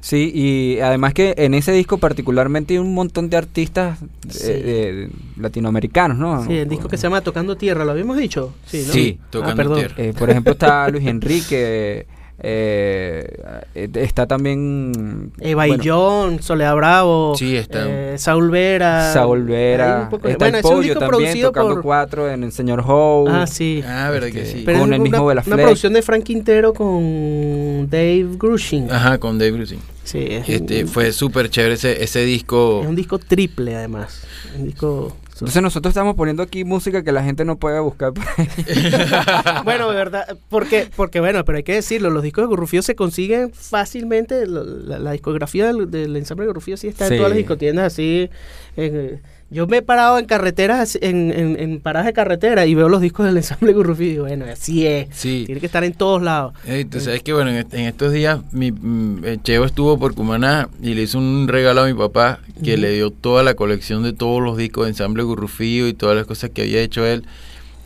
Sí, 0.00 0.30
y 0.32 0.78
además 0.78 1.14
que 1.14 1.34
en 1.36 1.54
ese 1.54 1.72
disco 1.72 1.98
particularmente 1.98 2.74
hay 2.74 2.78
un 2.78 2.94
montón 2.94 3.28
de 3.28 3.36
artistas 3.38 3.98
eh, 4.44 5.08
latinoamericanos, 5.36 6.16
¿no? 6.16 6.44
Sí, 6.46 6.58
el 6.58 6.68
disco 6.68 6.86
que 6.86 6.96
se 6.96 7.04
llama 7.04 7.22
Tocando 7.22 7.56
Tierra, 7.56 7.84
¿lo 7.84 7.90
habíamos 7.90 8.16
dicho? 8.16 8.54
Sí, 8.66 8.84
¿no? 8.86 8.92
Sí, 8.92 9.18
Ah, 9.20 9.26
Tocando 9.30 9.56
perdón. 9.56 9.78
Tierra. 9.80 9.94
Eh, 9.98 10.14
por 10.16 10.30
ejemplo, 10.30 10.52
está 10.52 10.88
Luis 10.90 11.06
Enrique, 11.08 12.06
eh, 12.38 13.26
eh, 13.74 13.88
está 13.94 14.26
también... 14.26 15.32
Eva 15.40 15.66
bueno, 15.66 15.82
y 15.82 15.88
John, 15.88 16.42
Soledad 16.42 16.76
Bravo, 16.76 17.34
Sí, 17.36 17.56
está. 17.56 17.84
eh, 17.88 18.18
Saúl 18.18 18.50
Vera. 18.50 19.12
Saúl 19.12 19.44
Vera, 19.44 20.08
de- 20.10 20.32
está 20.32 20.44
bueno, 20.44 20.56
el 20.58 20.62
Pollo 20.62 20.94
también 20.98 21.08
producido 21.08 21.48
tocando 21.48 21.74
por- 21.74 21.82
cuatro 21.82 22.30
en 22.30 22.44
el 22.44 22.52
Señor 22.52 22.82
Howe. 22.86 23.28
Ah, 23.30 23.46
sí. 23.46 23.82
Ah, 23.86 24.10
verdad 24.10 24.28
que 24.28 24.42
Este, 24.42 24.58
sí. 24.58 24.62
Pero 24.66 24.80
con 24.80 24.92
el 24.92 25.00
una, 25.00 25.10
mismo 25.10 25.26
Bela 25.26 25.42
una 25.46 25.56
producción 25.56 25.92
de 25.94 26.02
Frank 26.02 26.24
Quintero 26.24 26.72
con 26.74 27.88
Dave 27.90 28.26
Grushing. 28.36 28.90
Ajá, 28.90 29.18
con 29.18 29.38
Dave 29.38 29.52
Grusin. 29.52 29.80
Sí, 30.04 30.18
es, 30.30 30.48
Este, 30.48 30.82
un, 30.84 30.88
fue 30.88 31.10
súper 31.12 31.48
chévere 31.50 31.74
ese, 31.74 32.02
ese 32.04 32.24
disco. 32.24 32.80
es 32.82 32.88
un 32.88 32.96
disco 32.96 33.18
triple 33.18 33.74
además. 33.76 34.22
Un 34.58 34.66
disco... 34.66 35.16
Entonces 35.40 35.62
nosotros 35.62 35.90
estamos 35.90 36.14
poniendo 36.16 36.42
aquí 36.42 36.64
música 36.64 37.02
que 37.04 37.12
la 37.12 37.22
gente 37.22 37.44
no 37.44 37.56
puede 37.58 37.78
buscar 37.80 38.12
por 38.14 38.24
ahí. 38.38 38.48
bueno, 39.64 39.90
de 39.90 39.96
verdad, 39.96 40.38
porque, 40.48 40.88
porque 40.96 41.20
bueno, 41.20 41.44
pero 41.44 41.58
hay 41.58 41.64
que 41.64 41.74
decirlo, 41.74 42.10
los 42.10 42.22
discos 42.22 42.42
de 42.44 42.46
Gurrufío 42.48 42.80
se 42.82 42.94
consiguen 42.94 43.52
fácilmente, 43.52 44.46
la, 44.46 44.98
la 44.98 45.12
discografía 45.12 45.66
del, 45.66 45.90
del 45.90 46.16
ensamble 46.16 46.44
de 46.44 46.48
Gurrufío 46.48 46.76
sí 46.76 46.88
está 46.88 47.06
Sí. 47.08 47.14
en 47.14 47.18
todas 47.18 47.30
las 47.30 47.36
discotiendas 47.36 47.86
así. 47.92 48.30
en, 48.76 49.20
yo 49.50 49.66
me 49.68 49.76
he 49.78 49.82
parado 49.82 50.18
en 50.18 50.26
carreteras, 50.26 50.98
en, 51.00 51.30
en, 51.30 51.58
en 51.60 51.80
paradas 51.80 52.06
de 52.06 52.12
carretera 52.12 52.66
y 52.66 52.74
veo 52.74 52.88
los 52.88 53.00
discos 53.00 53.26
del 53.26 53.36
ensamble 53.36 53.68
de 53.68 53.74
Gurrufío 53.74 54.12
y 54.12 54.18
bueno, 54.18 54.44
así 54.52 54.86
es. 54.86 55.08
Sí. 55.12 55.44
Tiene 55.46 55.60
que 55.60 55.66
estar 55.66 55.84
en 55.84 55.92
todos 55.94 56.20
lados. 56.22 56.54
Tú 56.90 56.98
sabes 57.00 57.22
que 57.22 57.32
bueno, 57.32 57.50
en, 57.50 57.56
est- 57.58 57.74
en 57.74 57.80
estos 57.86 58.12
días 58.12 58.40
mi 58.52 58.72
mm, 58.72 59.42
Cheo 59.44 59.64
estuvo 59.64 59.98
por 59.98 60.14
Cumaná 60.14 60.68
y 60.82 60.94
le 60.94 61.02
hizo 61.02 61.18
un 61.18 61.46
regalo 61.48 61.82
a 61.82 61.86
mi 61.86 61.94
papá 61.94 62.40
que 62.64 62.76
le 62.76 62.90
dio 62.92 63.10
toda 63.10 63.42
la 63.42 63.54
colección 63.54 64.02
de 64.02 64.12
todos 64.12 64.42
los 64.42 64.56
discos 64.56 64.84
de 64.86 64.90
ensamble 64.90 65.22
Gurrufío 65.22 65.86
y 65.86 65.94
todas 65.94 66.16
las 66.16 66.26
cosas 66.26 66.50
que 66.50 66.62
había 66.62 66.80
hecho 66.80 67.06
él. 67.06 67.24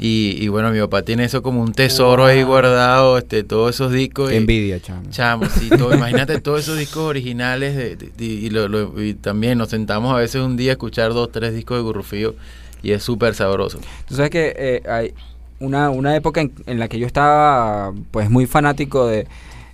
Y, 0.02 0.38
y 0.40 0.48
bueno, 0.48 0.70
mi 0.70 0.78
papá 0.80 1.02
tiene 1.02 1.24
eso 1.24 1.42
como 1.42 1.60
un 1.60 1.72
tesoro 1.72 2.24
ahí 2.24 2.42
guardado, 2.42 3.18
este, 3.18 3.44
todos 3.44 3.74
esos 3.74 3.92
discos. 3.92 4.32
y- 4.32 4.36
Envidia, 4.36 4.80
chamo. 4.80 5.02
Chamo, 5.10 5.44
sí, 5.46 5.68
todo, 5.68 5.94
imagínate 5.94 6.40
todos 6.40 6.60
esos 6.60 6.78
discos 6.78 7.02
originales 7.02 7.76
de, 7.76 7.96
de- 7.96 8.10
de- 8.16 8.24
y, 8.24 8.48
lo- 8.48 8.66
lo- 8.68 9.02
y 9.02 9.12
también 9.12 9.58
nos 9.58 9.68
sentamos 9.68 10.14
a 10.14 10.16
veces 10.16 10.40
un 10.40 10.56
día 10.56 10.70
a 10.70 10.72
escuchar 10.72 11.12
dos, 11.12 11.30
tres 11.30 11.52
discos 11.54 11.76
de 11.76 11.82
Gurrufío 11.82 12.34
y 12.82 12.92
es 12.92 13.02
súper 13.02 13.34
sabroso. 13.34 13.78
Tú 14.08 14.14
sabes 14.14 14.30
que 14.30 14.54
eh, 14.56 14.82
hay 14.88 15.12
una, 15.58 15.90
una 15.90 16.16
época 16.16 16.40
en, 16.40 16.52
en 16.64 16.78
la 16.78 16.88
que 16.88 16.98
yo 16.98 17.06
estaba 17.06 17.92
pues 18.10 18.30
muy 18.30 18.46
fanático 18.46 19.06
de 19.06 19.26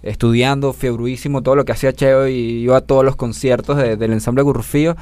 estudiando, 0.02 0.72
fiebruísimo, 0.72 1.42
todo 1.42 1.54
lo 1.56 1.64
que 1.64 1.72
hacía 1.72 1.92
Cheo 1.92 2.28
y 2.28 2.34
iba 2.34 2.76
a 2.76 2.80
todos 2.80 3.04
los 3.04 3.14
conciertos 3.16 3.76
de- 3.76 3.96
del 3.96 4.12
ensamble 4.12 4.42
Gurrufío 4.42 4.96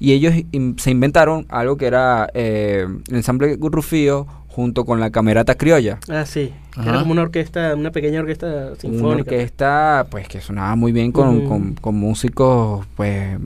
y 0.00 0.12
ellos 0.12 0.34
in- 0.52 0.76
se 0.78 0.90
inventaron 0.90 1.46
algo 1.48 1.76
que 1.76 1.86
era 1.86 2.28
eh, 2.34 2.86
el 3.08 3.14
ensamble 3.16 3.54
Gurrufío 3.56 4.26
junto 4.54 4.84
con 4.84 5.00
la 5.00 5.10
Camerata 5.10 5.56
Criolla. 5.56 5.98
Ah, 6.08 6.24
sí. 6.26 6.52
Ajá. 6.76 6.90
Era 6.90 7.00
como 7.00 7.12
una 7.12 7.22
orquesta, 7.22 7.74
una 7.74 7.90
pequeña 7.90 8.20
orquesta 8.20 8.46
Una 8.46 8.76
sinfónica. 8.76 9.30
orquesta 9.32 10.06
pues 10.10 10.28
que 10.28 10.40
sonaba 10.40 10.74
muy 10.76 10.92
bien 10.92 11.10
con, 11.12 11.46
con- 11.46 11.74
con 11.74 11.94
músicos 11.96 12.86
pues 12.96 13.38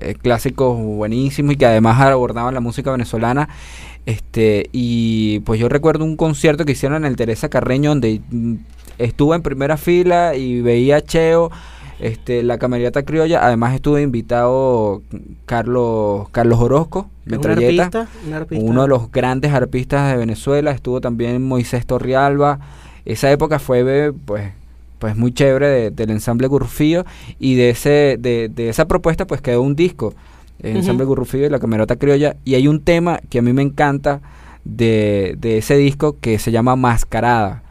eh, 0.00 0.14
clásicos 0.14 0.78
buenísimos 0.78 1.54
y 1.54 1.56
que 1.56 1.66
además 1.66 2.00
abordaban 2.00 2.54
la 2.54 2.60
música 2.60 2.90
venezolana 2.92 3.48
este 4.06 4.68
y 4.72 5.40
pues 5.40 5.60
yo 5.60 5.68
recuerdo 5.68 6.04
un 6.04 6.16
concierto 6.16 6.64
que 6.64 6.72
hicieron 6.72 7.04
en 7.04 7.10
el 7.10 7.16
Teresa 7.16 7.48
Carreño 7.48 7.90
donde 7.90 8.20
mm, 8.30 8.54
estuve 8.98 9.36
en 9.36 9.42
primera 9.42 9.76
fila 9.76 10.34
y 10.36 10.60
veía 10.60 10.96
a 10.96 11.00
Cheo 11.02 11.50
este 12.00 12.42
la 12.42 12.58
camerata 12.58 13.02
criolla 13.04 13.44
además 13.44 13.74
estuve 13.74 14.02
invitado 14.02 15.02
Carlos 15.46 16.28
Carlos 16.30 16.60
Orozco 16.60 17.08
un 17.26 17.32
metralleta 17.32 17.82
arpista, 17.84 18.08
un 18.26 18.32
arpista. 18.34 18.64
uno 18.64 18.82
de 18.82 18.88
los 18.88 19.10
grandes 19.10 19.52
arpistas 19.52 20.10
de 20.12 20.16
Venezuela, 20.18 20.70
estuvo 20.70 21.00
también 21.00 21.42
Moisés 21.46 21.84
Torrialba. 21.86 22.58
Esa 23.04 23.30
época 23.30 23.58
fue 23.58 24.12
pues 24.24 24.52
pues 24.98 25.16
muy 25.16 25.32
chévere 25.32 25.68
de- 25.68 25.90
del 25.90 26.10
ensamble 26.10 26.46
Gurrufío 26.48 27.04
y 27.38 27.54
de 27.54 27.70
ese 27.70 28.16
de, 28.18 28.48
de 28.52 28.68
esa 28.68 28.86
propuesta 28.88 29.26
pues 29.26 29.40
quedó 29.40 29.62
un 29.62 29.76
disco, 29.76 30.14
el 30.60 30.76
ensamble 30.78 31.04
Gurrufío 31.04 31.46
y 31.46 31.50
la 31.50 31.58
camerata 31.60 31.96
criolla 31.96 32.36
y 32.44 32.54
hay 32.54 32.66
un 32.68 32.80
tema 32.80 33.20
que 33.28 33.38
a 33.38 33.42
mí 33.42 33.52
me 33.52 33.62
encanta 33.62 34.20
de, 34.64 35.36
de 35.38 35.58
ese 35.58 35.76
disco 35.76 36.16
que 36.20 36.38
se 36.38 36.50
llama 36.50 36.76
Mascarada. 36.76 37.62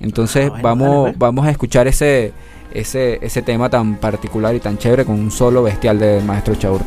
Entonces 0.00 0.46
Ah, 0.46 0.50
bueno, 0.50 0.62
vamos 0.62 1.02
pues. 1.08 1.18
vamos 1.18 1.46
a 1.46 1.50
escuchar 1.50 1.86
ese 1.86 2.32
ese 2.72 3.18
ese 3.20 3.42
tema 3.42 3.68
tan 3.68 3.96
particular 3.96 4.54
y 4.54 4.60
tan 4.60 4.78
chévere 4.78 5.04
con 5.04 5.18
un 5.18 5.30
solo 5.30 5.62
bestial 5.62 5.98
del 5.98 6.24
maestro 6.24 6.54
Chao 6.54 6.78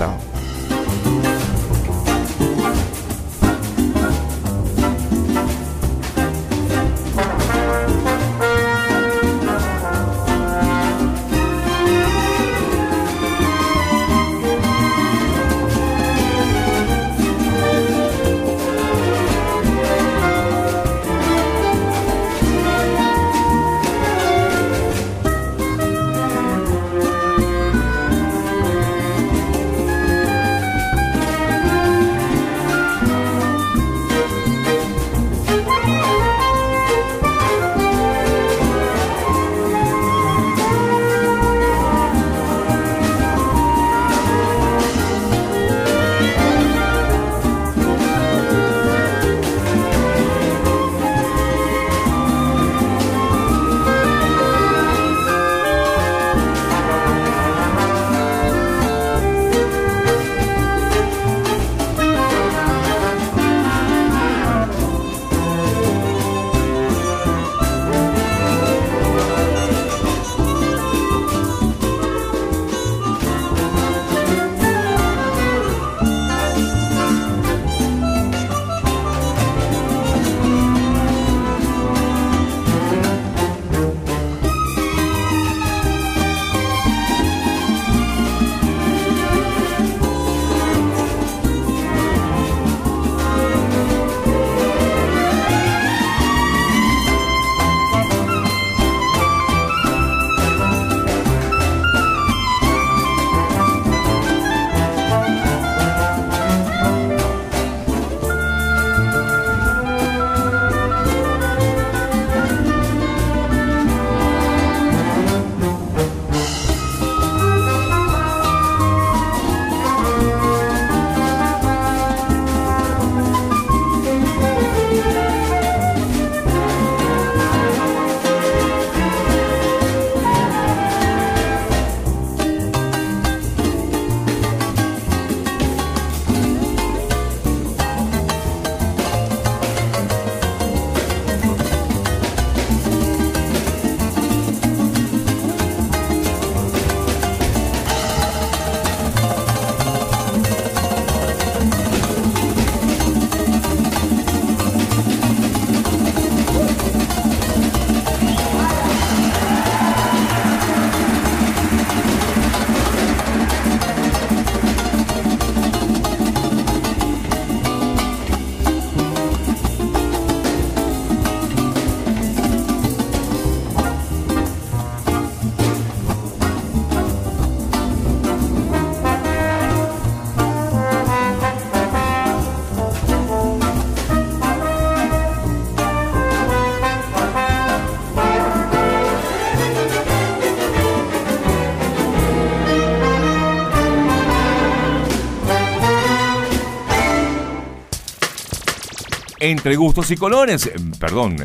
Entre 199.46 199.76
gustos 199.76 200.10
y 200.10 200.16
colores, 200.16 200.68
eh, 200.68 200.74
perdón, 200.98 201.36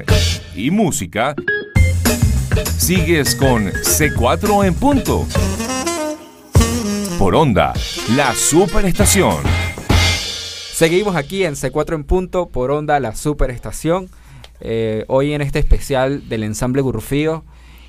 y 0.55 0.71
música, 0.71 1.35
sigues 2.77 3.35
con 3.35 3.73
C4 3.73 4.65
en 4.65 4.75
punto. 4.75 5.27
Por 7.19 7.35
onda, 7.35 7.73
la 8.15 8.33
superestación. 8.37 9.39
Seguimos 10.73 11.17
aquí 11.17 11.45
en 11.45 11.55
C4 11.55 11.97
en 11.97 12.05
punto 12.05 12.47
por 12.47 12.71
onda 12.71 13.01
la 13.01 13.17
superestación. 13.17 14.09
Eh, 14.61 15.05
hoy 15.09 15.33
en 15.33 15.41
este 15.41 15.59
especial 15.59 16.29
del 16.29 16.45
ensamble 16.45 16.83
Gurrufío. 16.83 17.43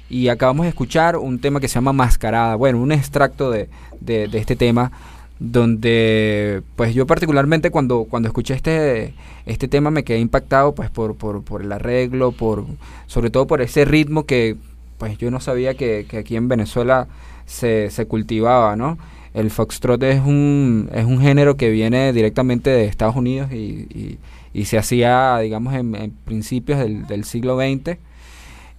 Y 0.10 0.30
acabamos 0.30 0.63
de 0.63 0.69
escuchar 0.69 1.17
un 1.17 1.39
tema 1.39 1.60
que 1.60 1.67
se 1.67 1.76
llama 1.76 1.93
Mascarada. 1.93 2.56
Bueno, 2.56 2.80
un 2.80 2.91
extracto 2.91 3.52
de 3.52 3.69
este 4.08 4.56
tema 4.56 4.91
donde 5.39 6.62
pues 6.75 6.93
yo 6.93 7.08
particularmente 7.08 7.71
cuando, 7.71 8.06
cuando 8.10 8.28
escuché 8.28 8.54
este, 8.54 9.13
este 9.45 9.67
tema 9.67 9.89
me 9.89 10.04
quedé 10.04 10.19
impactado 10.19 10.75
pues 10.75 10.89
por, 10.89 11.15
por, 11.15 11.43
por 11.43 11.62
el 11.62 11.71
arreglo, 11.71 12.34
por, 12.34 12.65
sobre 13.08 13.30
todo 13.30 13.47
por 13.47 13.62
ese 13.62 13.86
ritmo 13.86 14.25
que 14.25 14.58
pues 14.97 15.17
yo 15.17 15.32
no 15.32 15.39
sabía 15.39 15.75
que, 15.75 16.06
que 16.10 16.17
aquí 16.17 16.36
en 16.36 16.49
Venezuela 16.49 17.08
se, 17.45 17.89
se 17.89 18.06
cultivaba, 18.06 18.75
¿no? 18.75 18.97
El 19.34 19.49
foxtrot 19.49 20.02
es 20.04 20.21
un, 20.21 20.89
es 20.93 21.06
un 21.06 21.21
género 21.21 21.56
que 21.56 21.69
viene 21.69 22.12
directamente 22.13 22.69
de 22.69 22.86
Estados 22.86 23.15
Unidos 23.15 23.52
y, 23.52 24.17
y, 24.54 24.65
se 24.65 24.78
hacía, 24.78 25.38
digamos, 25.39 25.73
en, 25.73 26.12
principios 26.25 26.80
del, 26.80 27.06
del, 27.08 27.23
siglo 27.23 27.58
XX. 27.58 27.97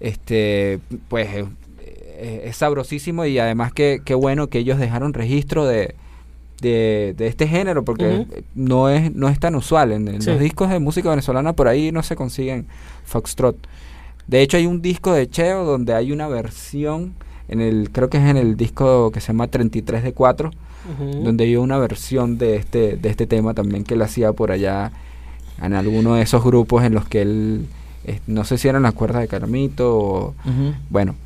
Este, 0.00 0.80
pues 1.08 1.46
es, 2.18 2.56
sabrosísimo 2.56 3.24
y 3.24 3.38
además 3.38 3.72
que, 3.72 4.00
qué 4.04 4.14
bueno 4.14 4.48
que 4.48 4.58
ellos 4.58 4.78
dejaron 4.78 5.14
registro 5.14 5.66
de, 5.66 5.94
de, 6.60 7.14
de, 7.16 7.26
este 7.26 7.46
género 7.46 7.84
porque 7.84 8.04
uh 8.04 8.08
-huh. 8.22 8.44
no 8.54 8.88
es 8.88 9.14
no 9.14 9.28
es 9.28 9.38
tan 9.38 9.54
usual 9.54 9.92
en, 9.92 10.08
en 10.08 10.22
sí. 10.22 10.30
los 10.30 10.40
discos 10.40 10.70
de 10.70 10.78
música 10.78 11.10
venezolana 11.10 11.52
por 11.52 11.68
ahí 11.68 11.92
no 11.92 12.02
se 12.02 12.16
consiguen 12.16 12.66
foxtrot 13.04 13.56
de 14.26 14.42
hecho 14.42 14.56
hay 14.56 14.66
un 14.66 14.80
disco 14.82 15.12
de 15.12 15.28
Cheo 15.28 15.64
donde 15.64 15.94
hay 15.94 16.12
una 16.12 16.28
versión 16.28 17.14
en 17.48 17.60
el 17.60 17.90
creo 17.90 18.08
que 18.08 18.18
es 18.18 18.24
en 18.24 18.36
el 18.36 18.56
disco 18.56 19.10
que 19.10 19.20
se 19.20 19.28
llama 19.28 19.48
33 19.48 20.02
de 20.04 20.12
4 20.12 20.50
uh 20.50 21.02
-huh. 21.02 21.22
donde 21.22 21.44
hay 21.44 21.56
una 21.56 21.78
versión 21.78 22.38
de 22.38 22.56
este 22.56 22.96
de 22.96 23.08
este 23.08 23.26
tema 23.26 23.54
también 23.54 23.84
que 23.84 23.94
él 23.94 24.02
hacía 24.02 24.32
por 24.32 24.52
allá 24.52 24.92
en 25.60 25.74
alguno 25.74 26.14
de 26.14 26.22
esos 26.22 26.42
grupos 26.44 26.84
en 26.84 26.94
los 26.94 27.06
que 27.06 27.22
él 27.22 27.66
eh, 28.04 28.20
no 28.26 28.44
sé 28.44 28.56
si 28.56 28.68
eran 28.68 28.82
las 28.82 28.94
cuerdas 28.94 29.22
de 29.22 29.28
Caramito 29.28 29.96
o 29.96 30.28
uh 30.28 30.32
-huh. 30.48 30.74
bueno 30.90 31.16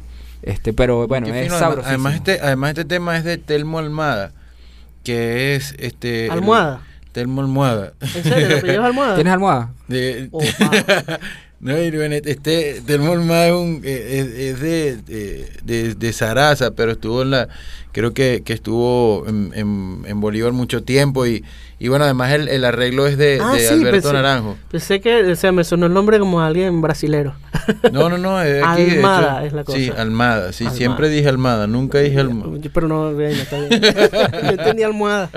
este 0.42 0.72
pero 0.72 1.06
bueno 1.06 1.26
es 1.26 1.52
además, 1.52 1.86
además 1.86 2.14
este 2.14 2.40
además 2.40 2.70
este 2.70 2.84
tema 2.84 3.16
es 3.16 3.24
de 3.24 3.38
Telmo 3.38 3.78
Almada 3.78 4.32
que 5.04 5.54
es 5.54 5.74
este 5.78 6.30
almohada 6.30 6.80
el, 6.82 6.94
Telmo 7.12 7.42
Almohada 7.42 7.92
¿En 8.00 8.24
serio? 8.24 8.60
¿Te 8.60 8.76
almohada? 8.76 9.14
¿Tienes 9.14 9.32
almohada? 9.32 9.72
De, 9.86 10.28
oh, 10.32 10.40
no, 11.64 11.74
este 11.76 12.82
Almohada 12.86 13.46
es, 13.46 13.52
un, 13.54 13.80
es, 13.84 14.26
es 14.26 14.60
de, 14.60 14.96
de, 14.98 15.48
de, 15.64 15.94
de, 15.94 16.12
Sarasa, 16.12 16.72
pero 16.72 16.92
estuvo 16.92 17.22
en 17.22 17.30
la 17.30 17.48
creo 17.92 18.12
que, 18.12 18.42
que 18.44 18.52
estuvo 18.52 19.24
en, 19.26 19.50
en, 19.54 20.02
en, 20.06 20.20
Bolívar 20.20 20.52
mucho 20.52 20.82
tiempo 20.82 21.26
y, 21.26 21.42
y 21.78 21.88
bueno, 21.88 22.04
además 22.04 22.32
el, 22.32 22.48
el 22.48 22.66
arreglo 22.66 23.06
es 23.06 23.16
de, 23.16 23.40
ah, 23.40 23.54
sí, 23.56 23.66
Alberto 23.66 23.92
pensé, 23.92 24.12
Naranjo. 24.12 24.58
Pensé 24.70 25.00
que, 25.00 25.32
o 25.32 25.36
sea, 25.36 25.52
me 25.52 25.64
sonó 25.64 25.86
el 25.86 25.94
nombre 25.94 26.18
como 26.18 26.42
alguien 26.42 26.82
brasilero. 26.82 27.34
No, 27.92 28.10
no, 28.10 28.18
no, 28.18 28.42
es 28.42 28.62
aquí, 28.62 28.96
Almada 28.96 29.38
hecho, 29.38 29.46
es 29.46 29.52
la 29.54 29.64
cosa. 29.64 29.78
Sí, 29.78 29.90
Almada, 29.96 30.52
sí, 30.52 30.64
Almada. 30.64 30.76
siempre 30.76 31.08
dije 31.08 31.28
Almada, 31.30 31.66
nunca 31.66 32.00
dije 32.00 32.20
Almada. 32.20 32.52
Pero 32.74 32.88
no, 32.88 33.14
bien, 33.14 33.30
está 33.30 33.58
bien. 33.58 33.80
Yo 33.80 34.50
entendí 34.50 34.82
Almohada. 34.82 35.30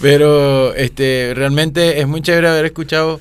Pero 0.00 0.74
este 0.74 1.32
realmente 1.34 1.98
es 1.98 2.06
muy 2.06 2.22
chévere 2.22 2.46
haber 2.46 2.66
escuchado 2.66 3.20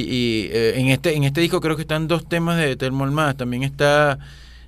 y 0.00 0.50
eh, 0.52 0.80
en 0.80 0.88
este 0.88 1.14
en 1.14 1.24
este 1.24 1.40
disco 1.40 1.60
creo 1.60 1.76
que 1.76 1.82
están 1.82 2.08
dos 2.08 2.28
temas 2.28 2.56
de 2.56 2.76
Telmo 2.76 3.04
Almada, 3.04 3.34
también 3.34 3.62
está 3.62 4.18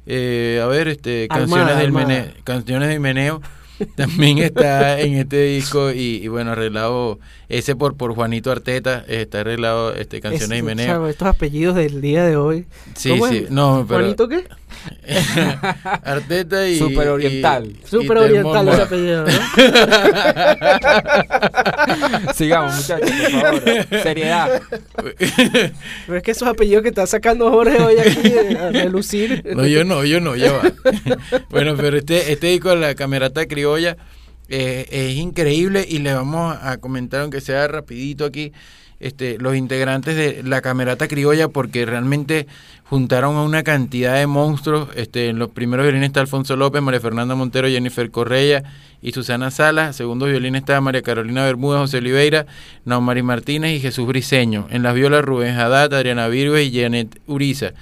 eh, 0.06 0.60
a 0.62 0.66
ver, 0.66 0.88
este 0.88 1.26
canciones 1.28 1.58
Almada, 1.58 1.78
del 1.78 1.86
Almada. 1.86 2.06
Meneo, 2.06 2.32
canciones 2.44 2.88
de 2.88 2.98
Meneo 3.00 3.42
también 3.96 4.38
está 4.38 5.00
en 5.00 5.14
este 5.14 5.42
disco 5.44 5.90
y, 5.90 6.20
y, 6.22 6.28
bueno 6.28 6.52
arreglado 6.52 7.18
ese 7.48 7.76
por 7.76 7.96
por 7.96 8.14
Juanito 8.14 8.50
Arteta 8.50 9.04
está 9.08 9.40
arreglado 9.40 9.94
este 9.94 10.20
canciones 10.20 10.52
es, 10.52 10.58
y 10.58 10.62
meneo 10.62 10.86
chavo, 10.86 11.08
estos 11.08 11.28
apellidos 11.28 11.76
del 11.76 12.00
día 12.00 12.24
de 12.24 12.36
hoy. 12.36 12.66
Sí 12.94 13.12
sí 13.28 13.36
es? 13.36 13.50
no 13.50 13.84
pero 13.86 14.00
Juanito 14.00 14.28
qué 14.28 14.44
Arteta 16.04 16.68
y 16.68 16.78
super 16.78 17.08
oriental. 17.08 17.66
y, 17.66 17.76
super 17.86 18.18
oriental 18.18 18.68
ese 18.68 18.82
apellido 18.82 19.24
¿no? 19.24 19.32
sigamos 22.34 22.76
muchachos 22.76 23.10
por 23.10 23.30
favor. 23.30 23.62
Seriedad. 24.02 24.60
Pero 26.06 26.18
es 26.18 26.22
que 26.22 26.30
esos 26.30 26.46
apellidos 26.48 26.82
que 26.82 26.90
está 26.90 27.06
sacando 27.06 27.50
Jorge 27.50 27.82
hoy 27.82 27.98
aquí 27.98 28.32
a 28.56 28.70
relucir. 28.70 29.42
No 29.54 29.66
yo 29.66 29.84
no 29.84 30.04
yo 30.04 30.20
no 30.20 30.36
ya 30.36 30.52
va. 30.52 30.62
Bueno 31.50 31.74
pero 31.76 31.96
este 31.96 32.30
este 32.32 32.46
disco 32.48 32.68
de 32.70 32.76
la 32.76 32.94
camerata 32.94 33.46
criolla 33.66 33.96
eh, 34.48 34.86
es 34.90 35.16
increíble 35.16 35.84
y 35.88 35.98
le 35.98 36.14
vamos 36.14 36.56
a 36.60 36.76
comentar, 36.78 37.22
aunque 37.22 37.40
sea 37.40 37.66
rapidito 37.66 38.24
aquí, 38.24 38.52
este, 39.00 39.38
los 39.38 39.56
integrantes 39.56 40.16
de 40.16 40.42
la 40.42 40.62
Camerata 40.62 41.08
Criolla, 41.08 41.48
porque 41.48 41.84
realmente 41.84 42.46
juntaron 42.84 43.36
a 43.36 43.42
una 43.42 43.62
cantidad 43.62 44.14
de 44.14 44.26
monstruos. 44.26 44.88
Este, 44.94 45.28
en 45.28 45.38
los 45.38 45.50
primeros 45.50 45.84
violines 45.84 46.06
está 46.06 46.20
Alfonso 46.20 46.56
López, 46.56 46.80
María 46.80 47.00
Fernanda 47.00 47.34
Montero, 47.34 47.68
Jennifer 47.68 48.08
Correia 48.10 48.62
y 49.02 49.12
Susana 49.12 49.50
Salas. 49.50 49.96
Segundo 49.96 50.26
violín 50.26 50.54
está 50.54 50.80
María 50.80 51.02
Carolina 51.02 51.44
Bermúdez, 51.44 51.80
José 51.80 51.98
Oliveira, 51.98 52.46
Naumari 52.84 53.22
Martínez 53.22 53.72
y 53.72 53.80
Jesús 53.80 54.06
Briseño. 54.06 54.66
En 54.70 54.82
las 54.82 54.94
violas 54.94 55.24
Rubén 55.24 55.58
Haddad, 55.58 55.92
Adriana 55.92 56.28
Virgo 56.28 56.56
y 56.56 56.72
Janet 56.72 57.20
Uriza. 57.26 57.72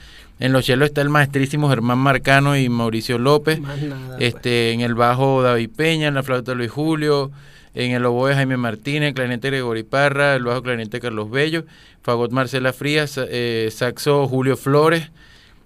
En 0.41 0.53
los 0.53 0.65
chelos 0.65 0.89
está 0.89 1.01
el 1.01 1.09
maestrísimo 1.11 1.69
Germán 1.69 1.99
Marcano 1.99 2.57
y 2.57 2.69
Mauricio 2.69 3.19
López. 3.19 3.61
Nada, 3.61 4.17
este, 4.19 4.41
pues. 4.41 4.75
En 4.75 4.81
el 4.81 4.95
bajo 4.95 5.43
David 5.43 5.71
Peña, 5.77 6.09
en 6.09 6.15
la 6.15 6.23
flauta 6.23 6.55
Luis 6.55 6.71
Julio, 6.71 7.31
en 7.75 7.93
el 7.93 8.05
oboe 8.05 8.35
Jaime 8.35 8.57
Martínez, 8.57 9.09
el 9.09 9.15
clarinete 9.15 9.49
Gregory 9.49 9.85
Parra, 9.85 10.35
el 10.35 10.45
bajo 10.45 10.63
clarinete 10.63 11.01
Carlos 11.01 11.31
Bello, 11.31 11.65
fagot 12.03 12.31
Marcela 12.33 12.73
Frías, 12.73 13.19
eh, 13.29 13.69
saxo 13.73 14.27
Julio 14.29 14.57
Flores, 14.57 15.11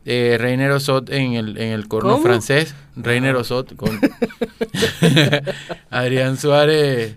eh, 0.04 0.36
Reiner 0.38 0.70
Osot 0.70 1.10
en 1.10 1.34
el, 1.34 1.58
en 1.58 1.72
el 1.72 1.88
corno 1.88 2.12
¿Cómo? 2.12 2.22
francés, 2.24 2.74
Reiner 2.96 3.36
Ah. 3.36 3.40
Osot 3.40 3.74
con 3.76 3.90
Adrián 5.90 6.36
Suárez 6.36 7.16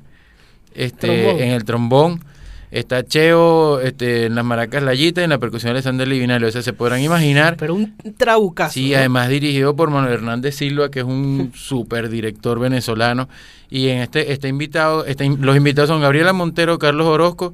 este, 0.74 1.08
Trombón. 1.08 1.42
en 1.42 1.50
el 1.52 1.64
trombón. 1.66 2.24
Está 2.72 3.04
Cheo 3.04 3.82
este, 3.82 4.28
en 4.28 4.36
las 4.36 4.46
maracas 4.46 4.82
Layita, 4.82 5.22
en 5.22 5.30
la 5.30 5.40
percusión 5.40 5.72
Alexander 5.72 6.08
Livinal. 6.08 6.42
O 6.42 6.52
sea, 6.52 6.62
se 6.62 6.72
podrán 6.72 7.02
imaginar. 7.02 7.58
Pero 7.58 7.76
un 7.76 7.94
trabucazo. 8.18 8.74
Sí, 8.74 8.92
¿no? 8.92 8.98
además 8.98 9.28
dirigido 9.28 9.76
por 9.76 9.90
Manuel 9.90 10.14
Hernández 10.14 10.56
Silva, 10.56 10.90
que 10.90 11.00
es 11.00 11.06
un 11.06 11.52
super 11.56 12.10
director 12.10 12.60
venezolano. 12.60 13.28
Y 13.70 13.90
en 13.90 14.00
este 14.00 14.32
está 14.32 14.48
invitado, 14.48 15.06
está, 15.06 15.26
los 15.26 15.58
invitados 15.58 15.90
son 15.90 16.02
Gabriela 16.02 16.32
Montero, 16.32 16.80
Carlos 16.80 17.08
Orozco, 17.08 17.54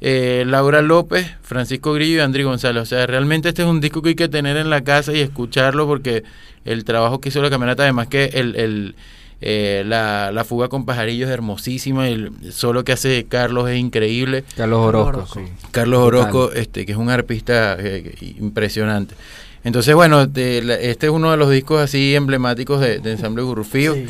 eh, 0.00 0.44
Laura 0.46 0.80
López, 0.80 1.30
Francisco 1.42 1.92
Grillo 1.92 2.16
y 2.16 2.20
Andri 2.20 2.42
González. 2.42 2.82
O 2.82 2.86
sea, 2.86 3.06
realmente 3.06 3.50
este 3.50 3.62
es 3.62 3.68
un 3.68 3.82
disco 3.82 4.00
que 4.00 4.10
hay 4.10 4.14
que 4.14 4.28
tener 4.28 4.56
en 4.56 4.70
la 4.70 4.82
casa 4.82 5.12
y 5.12 5.20
escucharlo 5.20 5.86
porque 5.86 6.24
el 6.64 6.84
trabajo 6.84 7.20
que 7.20 7.28
hizo 7.28 7.42
la 7.42 7.50
camerata, 7.50 7.82
además 7.82 8.08
que 8.08 8.24
el, 8.32 8.56
el 8.56 8.94
eh, 9.40 9.82
la, 9.86 10.30
la, 10.32 10.44
fuga 10.44 10.68
con 10.68 10.86
pajarillos 10.86 11.28
es 11.28 11.34
hermosísima, 11.34 12.08
el 12.08 12.32
solo 12.52 12.84
que 12.84 12.92
hace 12.92 13.24
Carlos 13.24 13.68
es 13.68 13.78
increíble. 13.78 14.44
Carlos 14.56 14.80
Orozco, 14.80 15.26
sí. 15.34 15.40
Carlos 15.70 16.00
Orozco, 16.00 16.52
este, 16.52 16.86
que 16.86 16.92
es 16.92 16.98
un 16.98 17.10
arpista 17.10 17.76
eh, 17.78 18.14
impresionante. 18.38 19.14
Entonces, 19.64 19.94
bueno, 19.94 20.26
de, 20.26 20.58
este 20.90 21.06
es 21.06 21.12
uno 21.12 21.30
de 21.30 21.36
los 21.36 21.50
discos 21.50 21.80
así 21.80 22.14
emblemáticos 22.14 22.80
de, 22.80 22.98
de 22.98 23.12
Ensamble 23.12 23.42
Gurrufío. 23.42 23.94
Sí. 23.94 24.06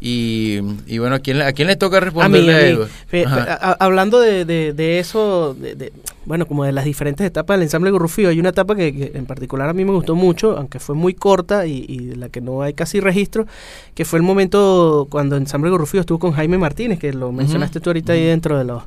Y, 0.00 0.60
y, 0.86 0.98
bueno, 0.98 1.16
¿a 1.16 1.18
quién, 1.18 1.42
¿a 1.42 1.52
quién 1.52 1.66
le 1.66 1.74
toca 1.74 1.98
responderle 1.98 2.54
a, 2.54 2.76
mí, 2.76 2.82
a, 2.82 3.16
mí. 3.16 3.24
a, 3.26 3.54
a 3.54 3.72
Hablando 3.72 4.20
de, 4.20 4.44
de, 4.44 4.72
de 4.72 5.00
eso, 5.00 5.56
de, 5.58 5.92
bueno, 6.28 6.46
como 6.46 6.64
de 6.64 6.72
las 6.72 6.84
diferentes 6.84 7.26
etapas 7.26 7.56
del 7.56 7.62
ensamble 7.62 7.90
Gurrufío, 7.90 8.28
hay 8.28 8.38
una 8.38 8.50
etapa 8.50 8.76
que, 8.76 8.94
que, 8.94 9.12
en 9.14 9.24
particular 9.24 9.66
a 9.66 9.72
mí 9.72 9.82
me 9.86 9.92
gustó 9.92 10.14
mucho, 10.14 10.58
aunque 10.58 10.78
fue 10.78 10.94
muy 10.94 11.14
corta 11.14 11.66
y, 11.66 11.86
y, 11.88 12.04
de 12.04 12.16
la 12.16 12.28
que 12.28 12.42
no 12.42 12.60
hay 12.60 12.74
casi 12.74 13.00
registro, 13.00 13.46
que 13.94 14.04
fue 14.04 14.18
el 14.18 14.22
momento 14.22 15.06
cuando 15.08 15.36
el 15.36 15.42
ensamble 15.42 15.70
Gurrufío 15.70 16.00
estuvo 16.00 16.18
con 16.18 16.32
Jaime 16.32 16.58
Martínez, 16.58 16.98
que 16.98 17.14
lo 17.14 17.32
mencionaste 17.32 17.78
uh 17.78 17.80
-huh. 17.80 17.84
tú 17.84 17.90
ahorita 17.90 18.12
uh 18.12 18.16
-huh. 18.16 18.18
ahí 18.18 18.26
dentro 18.26 18.58
de 18.58 18.64
los 18.64 18.82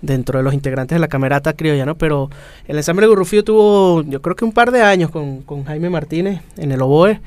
dentro 0.00 0.38
de 0.38 0.44
los 0.44 0.54
integrantes 0.54 0.96
de 0.96 1.00
la 1.00 1.08
camerata 1.08 1.52
criolla, 1.52 1.84
¿no? 1.84 1.98
Pero 1.98 2.30
el 2.66 2.76
ensamble 2.78 3.06
Gurrufío 3.06 3.44
tuvo, 3.44 4.02
yo 4.04 4.22
creo 4.22 4.34
que 4.34 4.46
un 4.46 4.52
par 4.52 4.70
de 4.70 4.80
años 4.80 5.10
con, 5.10 5.42
con 5.42 5.64
Jaime 5.64 5.90
Martínez 5.90 6.40
en 6.56 6.72
el 6.72 6.80
oboe, 6.80 7.20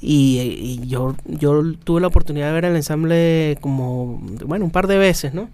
y, 0.00 0.38
y, 0.38 0.86
yo, 0.86 1.16
yo 1.24 1.60
tuve 1.82 2.00
la 2.00 2.06
oportunidad 2.06 2.46
de 2.46 2.52
ver 2.52 2.66
el 2.66 2.76
ensamble 2.76 3.58
como, 3.60 4.20
bueno, 4.46 4.64
un 4.64 4.70
par 4.70 4.86
de 4.86 4.96
veces, 4.96 5.34
¿no? 5.34 5.48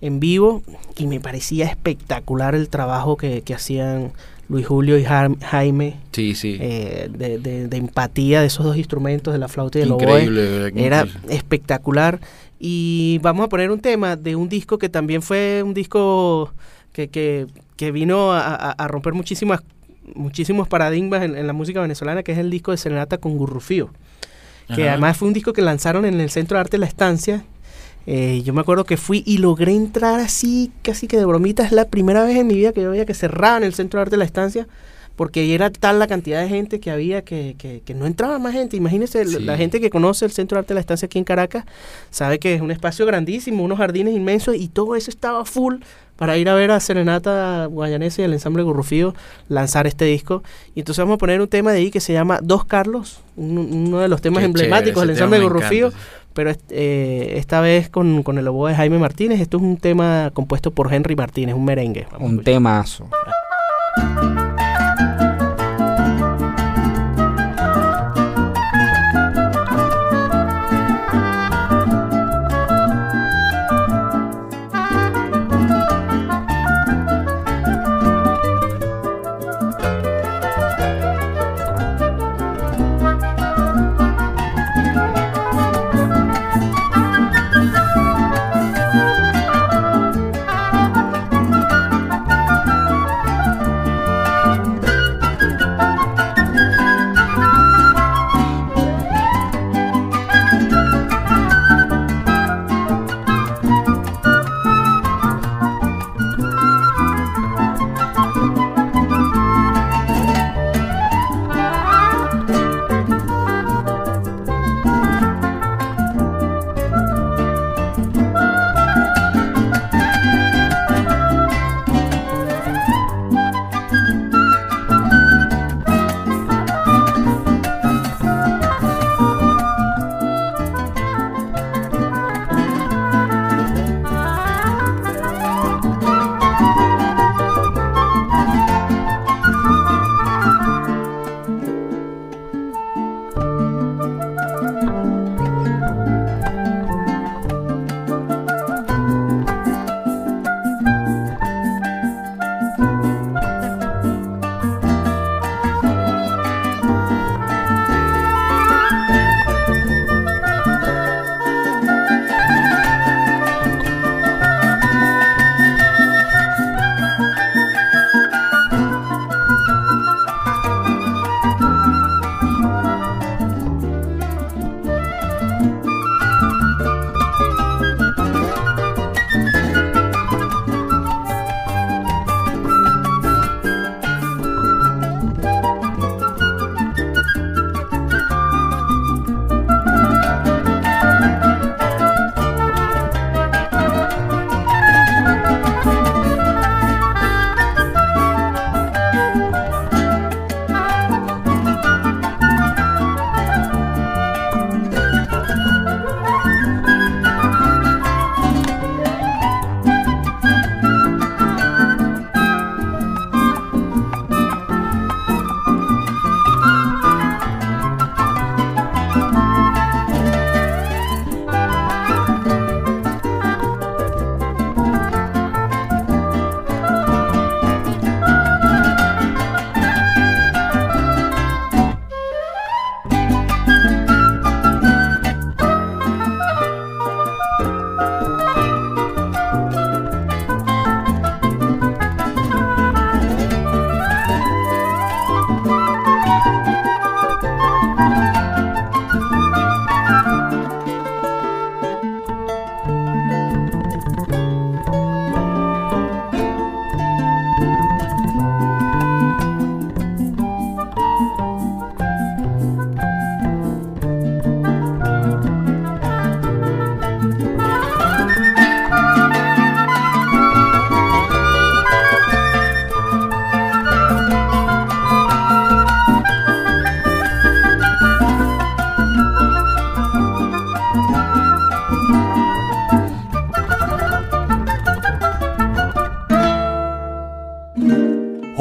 En 0.00 0.18
vivo 0.20 0.62
y 0.96 1.06
me 1.06 1.20
parecía 1.20 1.66
espectacular 1.66 2.54
el 2.54 2.68
trabajo 2.68 3.16
que, 3.16 3.42
que 3.42 3.54
hacían 3.54 4.12
Luis 4.48 4.66
Julio 4.66 4.98
y 4.98 5.04
Jaime. 5.04 5.96
Sí, 6.12 6.34
sí. 6.34 6.56
Eh, 6.58 7.08
de, 7.12 7.38
de, 7.38 7.68
de, 7.68 7.76
empatía 7.76 8.40
de 8.40 8.46
esos 8.46 8.64
dos 8.64 8.76
instrumentos, 8.76 9.32
de 9.34 9.38
la 9.38 9.48
flauta 9.48 9.78
y 9.78 9.82
del 9.82 9.92
oboe. 9.92 10.72
Era 10.74 11.06
espectacular. 11.28 12.18
Y 12.58 13.18
vamos 13.22 13.44
a 13.44 13.48
poner 13.48 13.70
un 13.70 13.80
tema 13.80 14.16
de 14.16 14.36
un 14.36 14.48
disco 14.48 14.78
que 14.78 14.88
también 14.88 15.22
fue 15.22 15.62
un 15.64 15.74
disco 15.74 16.52
que, 16.92 17.08
que, 17.08 17.46
que 17.76 17.90
vino 17.92 18.32
a, 18.32 18.40
a- 18.54 18.72
a 18.72 18.88
romper 18.88 19.12
muchísimas, 19.14 19.60
muchísimos 20.14 20.66
paradigmas 20.68 21.22
en, 21.22 21.36
en 21.36 21.46
la 21.46 21.52
música 21.52 21.80
venezolana, 21.80 22.22
que 22.22 22.32
es 22.32 22.38
el 22.38 22.50
disco 22.50 22.70
de 22.70 22.76
Serenata 22.78 23.18
con 23.18 23.36
Gurrufío. 23.38 23.90
Que 24.74 24.82
Ajá. 24.84 24.92
además 24.92 25.16
fue 25.16 25.28
un 25.28 25.34
disco 25.34 25.52
que 25.52 25.62
lanzaron 25.62 26.04
en 26.04 26.20
el 26.20 26.30
Centro 26.30 26.56
de 26.56 26.60
Arte 26.62 26.78
La 26.78 26.86
Estancia. 26.86 27.44
Eh, 28.06 28.42
yo 28.44 28.52
me 28.54 28.60
acuerdo 28.62 28.84
que 28.84 28.96
fui 28.96 29.22
y 29.26 29.38
logré 29.38 29.72
entrar 29.72 30.20
así, 30.20 30.72
casi 30.82 31.06
que 31.06 31.16
de 31.18 31.24
bromita. 31.24 31.64
Es 31.64 31.72
la 31.72 31.86
primera 31.86 32.24
vez 32.24 32.36
en 32.36 32.46
mi 32.46 32.54
vida 32.54 32.72
que 32.72 32.82
yo 32.82 32.90
veía 32.90 33.04
que 33.06 33.14
cerraban 33.14 33.62
el 33.62 33.74
Centro 33.74 33.98
de 33.98 34.02
Arte 34.02 34.16
La 34.16 34.24
Estancia. 34.24 34.66
Porque 35.16 35.54
era 35.54 35.68
tal 35.68 35.98
la 35.98 36.06
cantidad 36.06 36.40
de 36.40 36.48
gente 36.48 36.80
que 36.80 36.90
había 36.90 37.22
que, 37.22 37.54
que, 37.58 37.82
que 37.84 37.92
no 37.92 38.06
entraba 38.06 38.38
más 38.38 38.54
gente. 38.54 38.78
Imagínense, 38.78 39.26
Sí. 39.26 39.38
la 39.40 39.58
gente 39.58 39.78
que 39.78 39.90
conoce 39.90 40.24
el 40.24 40.30
Centro 40.30 40.56
de 40.56 40.60
Arte 40.60 40.72
La 40.72 40.80
Estancia 40.80 41.04
aquí 41.06 41.18
en 41.18 41.24
Caracas 41.24 41.64
sabe 42.10 42.38
que 42.38 42.54
es 42.54 42.62
un 42.62 42.70
espacio 42.70 43.04
grandísimo, 43.04 43.62
unos 43.62 43.76
jardines 43.76 44.14
inmensos 44.14 44.54
y 44.56 44.68
todo 44.68 44.96
eso 44.96 45.10
estaba 45.10 45.44
full 45.44 45.76
para 46.16 46.38
ir 46.38 46.48
a 46.48 46.54
ver 46.54 46.70
a 46.70 46.80
Serenata 46.80 47.66
Guayanese 47.66 48.22
y 48.22 48.24
el 48.24 48.32
ensamble 48.32 48.62
Gurrufío 48.62 49.14
lanzar 49.48 49.86
este 49.86 50.06
disco. 50.06 50.42
Y 50.74 50.80
entonces 50.80 51.02
vamos 51.02 51.16
a 51.16 51.18
poner 51.18 51.40
un 51.42 51.48
tema 51.48 51.72
de 51.72 51.78
ahí 51.80 51.90
que 51.90 52.00
se 52.00 52.14
llama 52.14 52.38
Dos 52.42 52.64
Carlos, 52.64 53.20
un- 53.36 53.58
uno 53.88 53.98
de 54.00 54.08
los 54.08 54.22
temas 54.22 54.40
Qué 54.40 54.46
emblemáticos 54.46 55.06
del 55.06 55.16
tema 55.16 55.36
ensamble 55.36 55.40
Gurrufío, 55.40 55.88
encanta. 55.88 56.06
Pero 56.40 56.56
eh, 56.70 57.34
esta 57.36 57.60
vez 57.60 57.90
con, 57.90 58.22
con 58.22 58.38
el 58.38 58.48
oboe 58.48 58.70
de 58.70 58.76
Jaime 58.76 58.98
Martínez. 58.98 59.42
Esto 59.42 59.58
es 59.58 59.62
un 59.62 59.76
tema 59.76 60.30
compuesto 60.32 60.70
por 60.70 60.90
Henry 60.90 61.14
Martínez, 61.14 61.54
un 61.54 61.66
merengue. 61.66 62.06
Vamos 62.10 62.30
Un 62.30 62.42
temazo. 62.42 63.10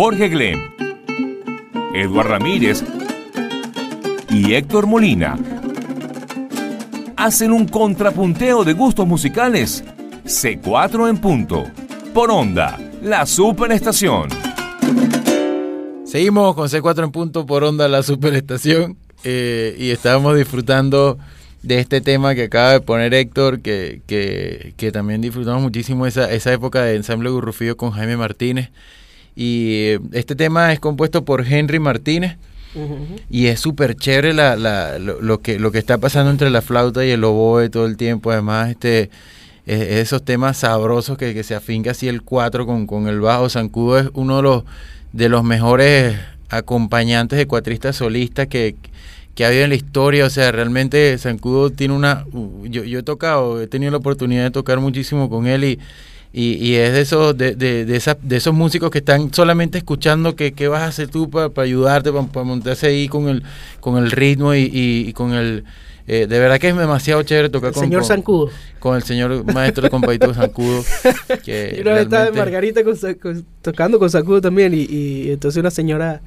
Jorge 0.09 0.29
Glem, 0.29 0.71
Eduard 1.93 2.29
Ramírez 2.29 2.83
y 4.31 4.55
Héctor 4.55 4.87
Molina 4.87 5.37
hacen 7.15 7.51
un 7.51 7.67
contrapunteo 7.67 8.63
de 8.63 8.73
gustos 8.73 9.05
musicales. 9.05 9.83
C4 10.25 11.11
en 11.11 11.17
punto. 11.19 11.63
Por 12.11 12.31
onda, 12.31 12.79
la 13.03 13.27
superestación. 13.27 14.29
Seguimos 16.05 16.55
con 16.55 16.69
C4 16.69 17.03
en 17.03 17.11
punto 17.11 17.45
por 17.45 17.63
onda 17.63 17.87
la 17.87 18.01
superestación 18.01 18.97
eh, 19.23 19.75
y 19.77 19.91
estábamos 19.91 20.35
disfrutando 20.35 21.19
de 21.61 21.77
este 21.77 22.01
tema 22.01 22.33
que 22.33 22.45
acaba 22.45 22.71
de 22.71 22.81
poner 22.81 23.13
Héctor, 23.13 23.61
que, 23.61 24.01
que, 24.07 24.91
también 24.91 25.21
disfrutamos 25.21 25.61
muchísimo 25.61 26.07
esa, 26.07 26.31
esa 26.31 26.51
época 26.51 26.81
de 26.81 26.95
ensamble 26.95 27.29
Gurrufío 27.29 27.77
con 27.77 27.91
Jaime 27.91 28.17
Martínez. 28.17 28.71
Y 29.39 29.85
eh, 29.85 29.99
este 30.11 30.35
tema 30.35 30.73
es 30.73 30.81
compuesto 30.81 31.23
por 31.23 31.47
Henry 31.47 31.79
Martínez. 31.79 32.35
Y 33.29 33.47
es 33.47 33.61
súper 33.61 33.95
chévere 33.95 34.33
la, 34.33 34.57
la, 34.57 34.99
lo, 34.99 35.39
que, 35.39 35.57
lo 35.57 35.71
que 35.71 35.79
está 35.79 35.97
pasando 35.97 36.29
entre 36.29 36.49
la 36.49 36.61
flauta 36.61 37.05
y 37.05 37.09
el 37.11 37.23
oboe 37.23 37.69
todo 37.69 37.85
el 37.85 37.95
tiempo. 37.95 38.31
Además, 38.31 38.69
este 38.69 39.09
esos 39.65 40.25
temas 40.25 40.57
sabrosos 40.57 41.17
que, 41.17 41.33
que 41.33 41.43
se 41.43 41.55
afinca 41.55 41.91
así 41.91 42.07
el 42.07 42.21
4 42.21 42.65
con, 42.65 42.85
con 42.85 43.07
el 43.07 43.21
bajo. 43.21 43.49
Zancudo 43.49 43.99
es 43.99 44.09
uno 44.13 44.37
de 44.37 44.43
los, 44.43 44.63
de 45.13 45.29
los 45.29 45.43
mejores 45.43 46.19
acompañantes 46.49 47.37
de 47.37 47.47
cuatristas 47.47 47.95
solistas 47.95 48.47
que, 48.47 48.75
que 49.35 49.45
ha 49.45 49.47
habido 49.47 49.63
en 49.63 49.69
la 49.69 49.75
historia. 49.75 50.25
O 50.25 50.29
sea, 50.29 50.51
realmente 50.51 51.17
Zancudo 51.17 51.69
tiene 51.69 51.93
una... 51.93 52.25
Yo, 52.63 52.83
yo 52.83 52.99
he 52.99 53.03
tocado, 53.03 53.61
he 53.61 53.67
tenido 53.67 53.91
la 53.91 53.99
oportunidad 53.99 54.43
de 54.43 54.51
tocar 54.51 54.81
muchísimo 54.81 55.29
con 55.29 55.47
él 55.47 55.63
y, 55.63 55.79
y, 56.31 56.75
es 56.75 56.93
de 56.93 57.01
esos, 57.01 57.37
de, 57.37 57.55
de, 57.55 57.85
de, 57.85 57.95
esa, 57.95 58.17
de 58.21 58.37
esos 58.37 58.53
músicos 58.53 58.91
que 58.91 58.99
están 58.99 59.33
solamente 59.33 59.79
escuchando 59.79 60.35
que, 60.35 60.53
qué 60.53 60.67
vas 60.67 60.81
a 60.81 60.87
hacer 60.87 61.09
tú 61.09 61.29
para 61.29 61.51
ayudarte, 61.63 62.11
para 62.11 62.45
montarse 62.45 62.87
ahí 62.87 63.07
con 63.07 63.27
el, 63.29 63.43
con 63.79 63.97
el 63.97 64.11
ritmo 64.11 64.53
y, 64.53 64.69
y 64.71 65.13
con 65.13 65.33
el 65.33 65.63
eh, 66.11 66.25
de 66.25 66.39
verdad 66.39 66.57
que 66.57 66.69
es 66.69 66.75
demasiado 66.75 67.21
chévere 67.21 67.49
tocar 67.49 67.71
con, 67.71 67.83
señor 67.83 68.03
Zancudo. 68.03 68.49
con 68.79 68.95
el 68.95 69.03
señor 69.03 69.45
maestro 69.53 69.83
de 69.83 69.91
compadito 69.91 70.33
Zancudo. 70.33 70.83
Que 71.43 71.75
Yo 71.77 71.83
realmente... 71.83 72.15
estaba 72.15 72.31
Margarita 72.31 72.81
tocando 73.61 73.99
con 73.99 74.09
Zancudo 74.09 74.41
también 74.41 74.73
y, 74.73 74.87
y 74.89 75.31
entonces 75.31 75.59
una 75.59 75.69
señora 75.69 76.19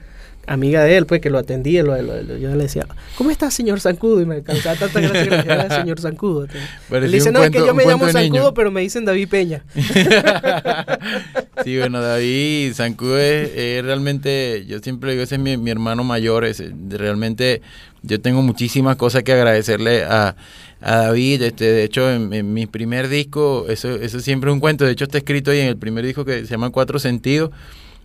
amiga 0.47 0.83
de 0.85 0.97
él, 0.97 1.07
pues 1.07 1.21
que 1.21 1.31
lo 1.31 1.39
atendía, 1.39 1.83
lo, 1.83 1.97
yo 2.37 2.55
le 2.55 2.65
decía, 2.65 2.87
¿cómo 3.17 3.31
está 3.31 3.51
señor 3.51 3.81
Zancudo? 3.81 4.21
Y 4.21 4.27
me 4.27 4.43
causaba 4.43 4.77
tanta 4.77 5.01
gracia 5.01 5.69
que 5.69 5.75
señor 5.75 6.01
Zancudo. 6.01 6.47
Él 6.91 7.13
dice, 7.13 7.31
no, 7.31 7.43
es 7.43 7.51
que 7.51 7.59
yo 7.59 7.75
me 7.75 7.85
llamo 7.85 8.09
Zancudo, 8.09 8.55
pero 8.55 8.71
me 8.71 8.81
dicen 8.81 9.05
David 9.05 9.29
Peña. 9.29 9.65
sí, 11.65 11.79
bueno, 11.79 12.01
David 12.01 12.73
Zancudo 12.75 13.19
es, 13.19 13.85
realmente, 13.85 14.65
yo 14.67 14.81
siempre 14.81 15.13
digo, 15.13 15.23
ese 15.23 15.37
es 15.37 15.41
mi, 15.41 15.57
mi 15.57 15.71
hermano 15.71 16.05
mayor, 16.05 16.45
es, 16.45 16.63
realmente 16.89 17.63
yo 18.03 18.21
tengo 18.21 18.43
muchísimas 18.43 18.97
cosas 18.97 19.23
que 19.23 19.33
agradecerle 19.33 20.05
a, 20.05 20.35
a 20.81 20.97
David. 20.97 21.43
Este, 21.43 21.67
de 21.67 21.85
hecho, 21.85 22.11
en, 22.11 22.53
mi 22.53 22.67
primer 22.67 23.09
disco, 23.09 23.67
eso, 23.69 23.95
eso 23.95 24.21
siempre 24.21 24.51
es 24.51 24.55
un 24.55 24.61
cuento, 24.61 24.85
de 24.85 24.93
hecho 24.93 25.05
está 25.05 25.19
escrito 25.19 25.53
ahí 25.53 25.61
en 25.61 25.69
el 25.69 25.77
primer 25.77 26.05
disco 26.05 26.25
que 26.25 26.41
se 26.41 26.47
llama 26.47 26.71
Cuatro 26.71 26.99
Sentidos 26.99 27.51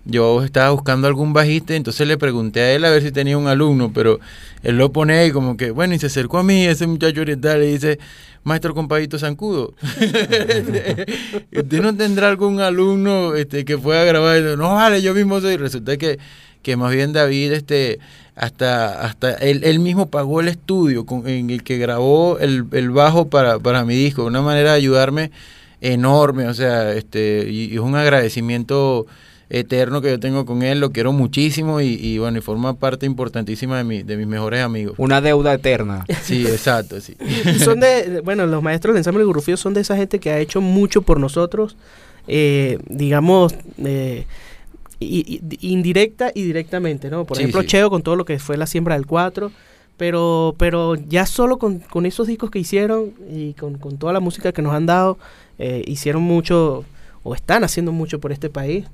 yo 0.07 0.43
estaba 0.43 0.71
buscando 0.71 1.07
algún 1.07 1.33
bajista, 1.33 1.75
entonces 1.75 2.07
le 2.07 2.17
pregunté 2.17 2.61
a 2.61 2.71
él 2.73 2.85
a 2.85 2.89
ver 2.89 3.03
si 3.03 3.11
tenía 3.11 3.37
un 3.37 3.47
alumno, 3.47 3.91
pero 3.93 4.19
él 4.63 4.77
lo 4.77 4.91
pone 4.91 5.17
ahí 5.17 5.31
como 5.31 5.57
que, 5.57 5.71
bueno, 5.71 5.93
y 5.93 5.99
se 5.99 6.07
acercó 6.07 6.39
a 6.39 6.43
mí, 6.43 6.65
ese 6.65 6.87
muchacho 6.87 7.21
oriental, 7.21 7.61
y 7.63 7.73
dice, 7.73 7.99
maestro 8.43 8.73
compadito 8.73 9.19
Zancudo, 9.19 9.73
¿usted 11.51 11.81
no 11.81 11.95
tendrá 11.95 12.29
algún 12.29 12.61
alumno 12.61 13.35
este, 13.35 13.65
que 13.65 13.77
pueda 13.77 14.05
grabar? 14.05 14.41
No, 14.57 14.75
vale, 14.75 15.01
yo 15.01 15.13
mismo 15.13 15.41
soy. 15.41 15.57
Resulta 15.57 15.97
que, 15.97 16.17
que 16.61 16.77
más 16.77 16.93
bien 16.93 17.11
David, 17.11 17.51
este, 17.51 17.99
hasta, 18.35 19.01
hasta 19.01 19.33
él, 19.33 19.61
él 19.65 19.79
mismo 19.79 20.09
pagó 20.09 20.39
el 20.39 20.47
estudio 20.47 21.05
con, 21.05 21.27
en 21.27 21.49
el 21.49 21.63
que 21.63 21.77
grabó 21.77 22.39
el, 22.39 22.65
el 22.71 22.89
bajo 22.89 23.27
para, 23.29 23.59
para 23.59 23.83
mi 23.83 23.95
disco, 23.95 24.23
una 24.23 24.41
manera 24.41 24.71
de 24.71 24.77
ayudarme 24.77 25.31
enorme, 25.81 26.47
o 26.47 26.53
sea, 26.53 26.93
este, 26.93 27.47
y 27.49 27.73
es 27.73 27.79
un 27.79 27.95
agradecimiento 27.95 29.05
eterno 29.49 30.01
que 30.01 30.09
yo 30.09 30.19
tengo 30.19 30.45
con 30.45 30.61
él, 30.61 30.79
lo 30.79 30.91
quiero 30.91 31.13
muchísimo 31.13 31.79
y, 31.79 32.17
bueno, 32.17 32.37
y 32.37 32.41
forma 32.41 32.73
parte 32.75 33.05
importantísima 33.05 33.77
de, 33.77 33.83
mi, 33.83 34.03
de 34.03 34.17
mis 34.17 34.27
mejores 34.27 34.61
amigos. 34.61 34.95
Una 34.97 35.21
deuda 35.21 35.53
eterna. 35.53 36.05
Sí, 36.21 36.45
exacto, 36.47 36.99
sí. 36.99 37.15
son 37.59 37.79
de, 37.79 38.21
bueno, 38.23 38.45
los 38.45 38.61
maestros 38.61 38.93
del 38.93 38.99
ensamble 38.99 39.23
Gurrufío 39.23 39.57
son 39.57 39.73
de 39.73 39.81
esa 39.81 39.95
gente 39.95 40.19
que 40.19 40.31
ha 40.31 40.39
hecho 40.39 40.59
mucho 40.59 41.01
por 41.01 41.19
nosotros, 41.19 41.77
eh, 42.27 42.79
digamos, 42.87 43.55
eh, 43.77 44.25
indirecta 44.99 46.31
y 46.33 46.43
directamente, 46.43 47.09
¿no? 47.09 47.25
Por 47.25 47.37
ejemplo, 47.37 47.63
Cheo 47.63 47.89
con 47.89 48.01
todo 48.01 48.15
lo 48.15 48.25
que 48.25 48.39
fue 48.39 48.57
la 48.57 48.67
siembra 48.67 48.95
del 48.95 49.05
4, 49.05 49.51
pero, 49.95 50.55
pero 50.57 50.95
ya 50.95 51.25
solo 51.25 51.57
con, 51.57 51.79
con 51.79 52.05
esos 52.05 52.27
discos 52.27 52.51
que 52.51 52.59
hicieron 52.59 53.13
y 53.31 53.53
con, 53.53 53.77
con, 53.77 53.97
toda 53.97 54.11
la 54.11 54.19
música 54.19 54.51
que 54.51 54.61
nos 54.61 54.73
han 54.73 54.87
dado, 54.87 55.17
eh, 55.57 55.83
hicieron 55.87 56.23
mucho 56.23 56.83
o 57.23 57.33
están 57.33 57.63
haciendo 57.63 57.91
mucho 57.91 58.19
por 58.19 58.31
este 58.31 58.49
país 58.49 58.85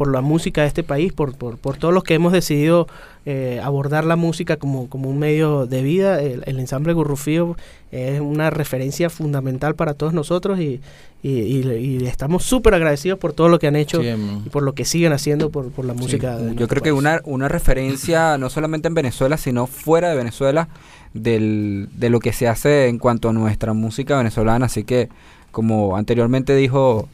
por 0.00 0.10
la 0.10 0.22
música 0.22 0.62
de 0.62 0.66
este 0.68 0.82
país, 0.82 1.12
por, 1.12 1.36
por, 1.36 1.58
por 1.58 1.76
todos 1.76 1.92
los 1.92 2.04
que 2.04 2.14
hemos 2.14 2.32
decidido 2.32 2.86
eh, 3.26 3.60
abordar 3.62 4.06
la 4.06 4.16
música 4.16 4.56
como, 4.56 4.88
como 4.88 5.10
un 5.10 5.18
medio 5.18 5.66
de 5.66 5.82
vida. 5.82 6.22
El, 6.22 6.58
ensamble 6.58 6.94
Gurrufío 6.94 7.54
es 7.92 8.18
una 8.18 8.48
referencia 8.48 9.10
fundamental 9.10 9.74
para 9.74 9.92
todos 9.92 10.14
nosotros 10.14 10.58
y, 10.58 10.80
y, 11.22 12.06
estamos 12.06 12.44
súper 12.44 12.72
agradecidos 12.72 13.18
por 13.18 13.34
todo 13.34 13.50
lo 13.50 13.58
que 13.58 13.66
han 13.66 13.76
hecho 13.76 14.02
y 14.02 14.48
por 14.48 14.62
lo 14.62 14.72
que 14.72 14.86
siguen 14.86 15.12
haciendo 15.12 15.50
por, 15.50 15.70
por 15.70 15.84
la 15.84 15.92
música. 15.92 16.38
Yo 16.54 16.66
creo 16.66 16.82
que 16.82 16.92
una, 16.92 17.20
una 17.24 17.48
referencia 17.48 18.38
no 18.38 18.48
solamente 18.48 18.88
en 18.88 18.94
Venezuela, 18.94 19.36
sino 19.36 19.66
fuera 19.66 20.08
de 20.08 20.16
Venezuela 20.16 20.70
del, 21.12 21.90
de 21.92 22.08
lo 22.08 22.20
que 22.20 22.32
se 22.32 22.48
hace 22.48 22.88
en 22.88 22.98
cuanto 22.98 23.28
a 23.28 23.34
nuestra 23.34 23.74
música 23.74 24.16
venezolana. 24.16 24.64
Así 24.64 24.82
que, 24.82 25.10
como 25.50 25.98
anteriormente 25.98 26.56
dijo 26.56 27.06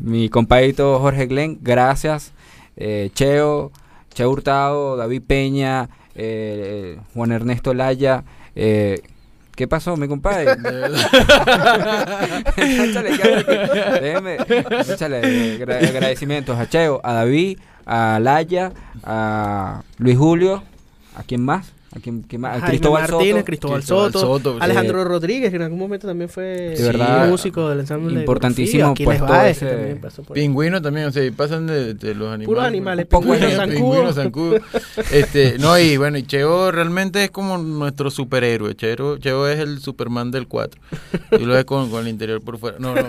mi 0.00 0.28
compadrito 0.28 0.98
Jorge 0.98 1.26
Glenn, 1.26 1.58
gracias. 1.60 2.32
Eh, 2.76 3.10
Cheo, 3.14 3.72
Cheo 4.14 4.30
Hurtado, 4.30 4.96
David 4.96 5.22
Peña, 5.26 5.88
eh, 6.14 6.98
Juan 7.14 7.32
Ernesto 7.32 7.74
Laya. 7.74 8.24
Eh, 8.54 9.00
¿Qué 9.54 9.66
pasó, 9.66 9.96
mi 9.96 10.06
compadre? 10.06 10.54
déjeme, 14.00 14.36
agradecimientos 15.88 16.56
a 16.56 16.68
Cheo, 16.68 17.00
a 17.02 17.12
David, 17.12 17.58
a 17.84 18.20
Laya, 18.20 18.72
a 19.02 19.82
Luis 19.98 20.16
Julio, 20.16 20.62
¿a 21.16 21.24
quién 21.24 21.44
más? 21.44 21.72
¿A 21.96 22.00
quién, 22.00 22.22
más? 22.38 22.62
Cristóbal 22.64 23.10
Martínez, 23.10 23.44
Cristóbal, 23.44 23.82
Soto, 23.82 24.58
Alejandro 24.60 25.04
Rodríguez, 25.04 25.50
que 25.50 25.56
en 25.56 25.62
algún 25.62 25.78
momento 25.78 26.06
también 26.06 26.28
fue 26.28 26.74
músico 27.28 27.70
del 27.70 27.80
ensamble 27.80 28.20
importantísimo 28.20 28.94
de 28.94 29.04
pues, 29.04 29.18
también 29.18 30.00
Pingüino 30.34 30.82
también, 30.82 31.06
o 31.06 31.12
sea, 31.12 31.32
pasan 31.32 31.66
de, 31.66 31.94
los 32.14 32.28
animales. 32.28 32.46
Puros 32.46 32.64
animales, 32.64 33.06
pingüino, 33.06 34.12
zancudo. 34.12 34.58
este, 35.12 35.56
no, 35.58 35.78
y 35.78 35.96
bueno, 35.96 36.18
y 36.18 36.24
Cheo 36.24 36.70
realmente 36.70 37.24
es 37.24 37.30
como 37.30 37.56
nuestro 37.56 38.10
superhéroe. 38.10 38.74
Cheo, 38.74 39.16
Cheo 39.18 39.48
es 39.48 39.58
el 39.58 39.80
Superman 39.80 40.30
del 40.30 40.46
4. 40.46 40.80
Y 41.40 41.44
lo 41.44 41.56
es 41.56 41.64
con, 41.64 41.90
con 41.90 42.02
el 42.02 42.08
interior 42.08 42.42
por 42.42 42.58
fuera. 42.58 42.78
No, 42.78 42.94
no. 42.94 43.02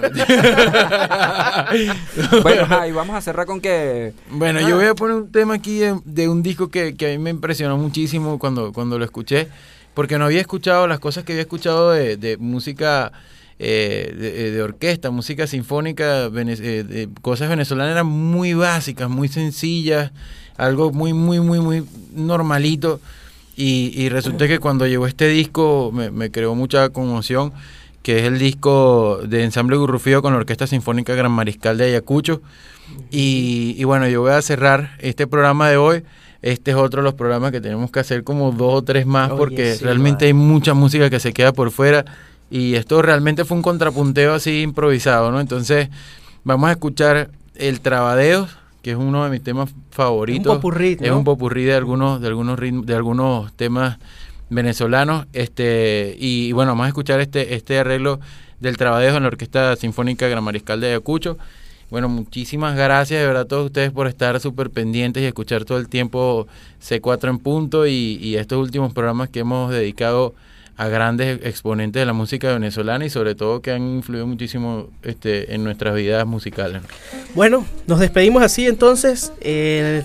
bueno, 2.43 2.87
y 2.87 2.91
vamos 2.91 3.15
a 3.15 3.21
cerrar 3.21 3.45
con 3.45 3.59
que... 3.59 4.13
Bueno, 4.31 4.61
yo 4.61 4.77
voy 4.77 4.85
a 4.85 4.95
poner 4.95 5.17
un 5.17 5.31
tema 5.31 5.55
aquí 5.55 5.79
de, 5.79 5.99
de 6.05 6.29
un 6.29 6.43
disco 6.43 6.69
que, 6.69 6.95
que 6.95 7.07
a 7.07 7.09
mí 7.09 7.17
me 7.17 7.29
impresionó 7.29 7.77
muchísimo 7.77 8.39
cuando 8.39 8.68
cuando, 8.73 8.97
lo 8.97 9.05
escuché, 9.05 9.47
porque 9.93 10.17
no 10.17 10.25
había 10.25 10.41
escuchado 10.41 10.87
las 10.87 10.99
cosas 10.99 11.23
que 11.23 11.33
había 11.33 11.43
escuchado 11.43 11.91
de, 11.91 12.37
música 12.39 13.11
eh, 13.59 14.15
eh, 14.17 14.51
de, 14.51 14.61
orquesta, 14.61 15.11
música 15.11 15.47
sinfónica, 15.47 16.25
eh, 16.27 16.83
de 16.87 17.09
cosas 17.21 17.49
venezolanas 17.49 17.91
eran 17.91 18.07
muy 18.07 18.53
básicas, 18.53 19.09
muy 19.09 19.27
sencillas, 19.27 20.11
algo 20.57 20.91
muy, 20.91 21.13
muy, 21.13 21.39
muy, 21.39 21.59
muy 21.59 21.83
normalito. 22.13 22.99
Y, 23.55 23.91
y 23.93 24.07
resulta 24.07 24.47
que 24.47 24.59
cuando 24.59 24.87
llegó 24.87 25.05
este 25.05 25.27
disco 25.27 25.91
me, 25.91 26.31
creó 26.31 26.55
mucha 26.55 26.89
conmoción, 26.89 27.51
que 28.03 28.19
es 28.19 28.23
el 28.23 28.39
disco 28.39 29.19
de 29.27 29.43
ensamble 29.43 29.75
Gurrufío 29.75 30.21
con 30.21 30.31
la 30.31 30.39
Orquesta 30.39 30.65
Sinfónica 30.65 31.13
Gran 31.13 31.33
Mariscal 31.33 31.77
de 31.77 31.85
Ayacucho. 31.85 32.41
Y, 33.11 33.75
y 33.77 33.83
bueno, 33.83 34.07
yo 34.07 34.21
voy 34.21 34.31
a 34.31 34.41
cerrar 34.41 34.91
este 34.99 35.27
programa 35.27 35.69
de 35.69 35.75
hoy 35.75 36.03
este 36.41 36.71
es 36.71 36.77
otro 36.77 37.01
de 37.01 37.03
los 37.03 37.13
programas 37.15 37.51
que 37.51 37.61
tenemos 37.61 37.91
que 37.91 37.99
hacer 37.99 38.23
como 38.23 38.51
dos 38.51 38.73
o 38.75 38.81
tres 38.81 39.05
más 39.05 39.29
porque 39.31 39.77
realmente 39.81 40.25
hay 40.25 40.33
mucha 40.33 40.73
música 40.73 41.09
que 41.09 41.19
se 41.19 41.33
queda 41.33 41.51
por 41.51 41.71
fuera 41.71 42.05
y 42.49 42.75
esto 42.75 43.01
realmente 43.01 43.45
fue 43.45 43.57
un 43.57 43.63
contrapunteo 43.63 44.33
así 44.33 44.61
improvisado, 44.61 45.31
¿no? 45.31 45.39
Entonces 45.39 45.89
vamos 46.43 46.69
a 46.69 46.71
escuchar 46.71 47.29
el 47.55 47.81
Trabadeos, 47.81 48.57
que 48.81 48.91
es 48.91 48.97
uno 48.97 49.23
de 49.23 49.29
mis 49.29 49.43
temas 49.43 49.69
favoritos. 49.91 50.45
Es 50.45 50.47
un 50.47 50.55
popurrí, 50.55 50.97
Es 50.99 51.11
un 51.11 51.23
popurrí 51.23 51.63
de 51.65 51.75
algunos, 51.75 52.21
de 52.21 52.27
algunos 52.27 52.59
de 52.59 52.95
algunos 52.95 53.53
temas 53.53 53.99
venezolanos. 54.49 55.27
Este, 55.33 56.15
y, 56.17 56.51
bueno, 56.53 56.71
vamos 56.71 56.85
a 56.85 56.87
escuchar 56.87 57.19
este, 57.19 57.55
este 57.55 57.79
arreglo 57.79 58.19
del 58.59 58.77
Trabadeos 58.77 59.15
en 59.15 59.23
la 59.23 59.27
Orquesta 59.27 59.75
Sinfónica 59.75 60.27
Gran 60.27 60.43
Mariscal 60.43 60.79
de 60.81 60.87
Ayacucho. 60.87 61.37
Bueno, 61.89 62.07
muchísimas 62.07 62.75
gracias 62.75 63.19
de 63.19 63.25
verdad 63.25 63.43
a 63.43 63.47
todos 63.47 63.65
ustedes 63.65 63.91
por 63.91 64.07
estar 64.07 64.39
súper 64.39 64.69
pendientes 64.69 65.23
y 65.23 65.25
escuchar 65.25 65.65
todo 65.65 65.79
el 65.79 65.89
tiempo 65.89 66.47
C4 66.81 67.29
en 67.29 67.39
punto 67.39 67.87
y, 67.87 68.35
estos 68.35 68.59
últimos 68.59 68.93
programas 68.93 69.29
que 69.29 69.39
hemos 69.39 69.71
dedicado 69.71 70.35
a 70.77 70.87
grandes 70.87 71.39
exponentes 71.43 71.99
de 71.99 72.05
la 72.05 72.13
música 72.13 72.53
venezolana 72.53 73.05
y 73.05 73.09
sobre 73.09 73.35
todo 73.35 73.61
que 73.61 73.71
han 73.71 73.81
influido 73.95 74.27
muchísimo 74.27 74.87
este, 75.01 75.53
en 75.53 75.63
nuestras 75.63 75.95
vidas 75.95 76.25
musicales. 76.25 76.83
Bueno, 77.33 77.65
nos 77.87 77.99
despedimos 77.99 78.43
así 78.43 78.67
entonces. 78.67 79.33
Eh, 79.41 80.03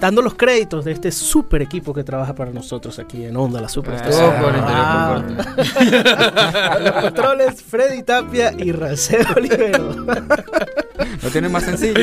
dando 0.00 0.22
los 0.22 0.34
créditos 0.34 0.84
de 0.84 0.92
este 0.92 1.12
super 1.12 1.62
equipo 1.62 1.92
que 1.94 2.02
trabaja 2.02 2.34
para 2.34 2.50
nosotros 2.50 2.98
aquí 2.98 3.24
en 3.24 3.36
Onda, 3.36 3.60
la 3.60 3.68
super 3.68 4.00
Todo 4.02 4.32
por 4.40 4.56
interior, 4.56 5.24
por 5.24 5.66
fuerte. 5.66 6.80
Los 6.82 6.92
controles, 6.92 7.62
Freddy 7.62 8.02
Tapia 8.02 8.52
y 8.56 8.72
Rancel 8.72 9.26
Olivero. 9.36 10.06
Lo 11.22 11.30
tienen 11.30 11.52
más 11.52 11.64
sencillo. 11.64 12.00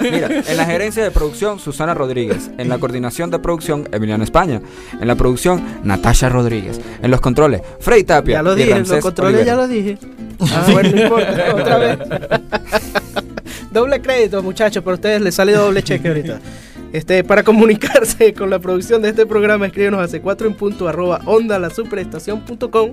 Mira, 0.00 0.28
en 0.46 0.56
la 0.56 0.64
gerencia 0.64 1.02
de 1.02 1.10
producción, 1.10 1.58
Susana 1.58 1.94
Rodríguez. 1.94 2.50
En 2.58 2.68
la 2.68 2.78
coordinación 2.78 3.30
de 3.30 3.38
producción, 3.38 3.88
Emiliano 3.92 4.24
España. 4.24 4.60
En 5.00 5.06
la 5.06 5.14
producción, 5.14 5.62
Natasha 5.84 6.28
Rodríguez. 6.28 6.80
En 7.02 7.10
los 7.10 7.20
controles, 7.20 7.62
Freddy 7.80 8.04
Tapia. 8.04 8.34
Ya 8.36 8.42
lo 8.42 8.54
dije, 8.54 8.74
Ramsés 8.74 8.96
los 8.96 9.04
controles 9.04 9.46
ya 9.46 9.56
lo 9.56 9.68
dije. 9.68 9.98
Ah, 10.40 10.66
bueno, 10.72 10.90
no 10.90 11.02
importa, 11.02 11.54
otra 11.54 11.78
vez. 11.78 11.98
doble 13.70 14.00
crédito, 14.00 14.42
muchachos, 14.42 14.82
para 14.82 14.94
ustedes 14.94 15.20
les 15.20 15.34
sale 15.34 15.52
doble 15.52 15.82
cheque 15.82 16.08
ahorita. 16.08 16.40
Este, 16.94 17.24
para 17.24 17.42
comunicarse 17.42 18.32
con 18.34 18.50
la 18.50 18.60
producción 18.60 19.02
de 19.02 19.08
este 19.08 19.26
programa, 19.26 19.66
escríbenos 19.66 20.00
a 20.00 20.16
c4 20.16 20.46
en 20.46 20.54
punto 20.54 20.86
arroba 20.86 21.20
onda 21.24 21.58
la 21.58 21.68
superestación.com 21.68 22.92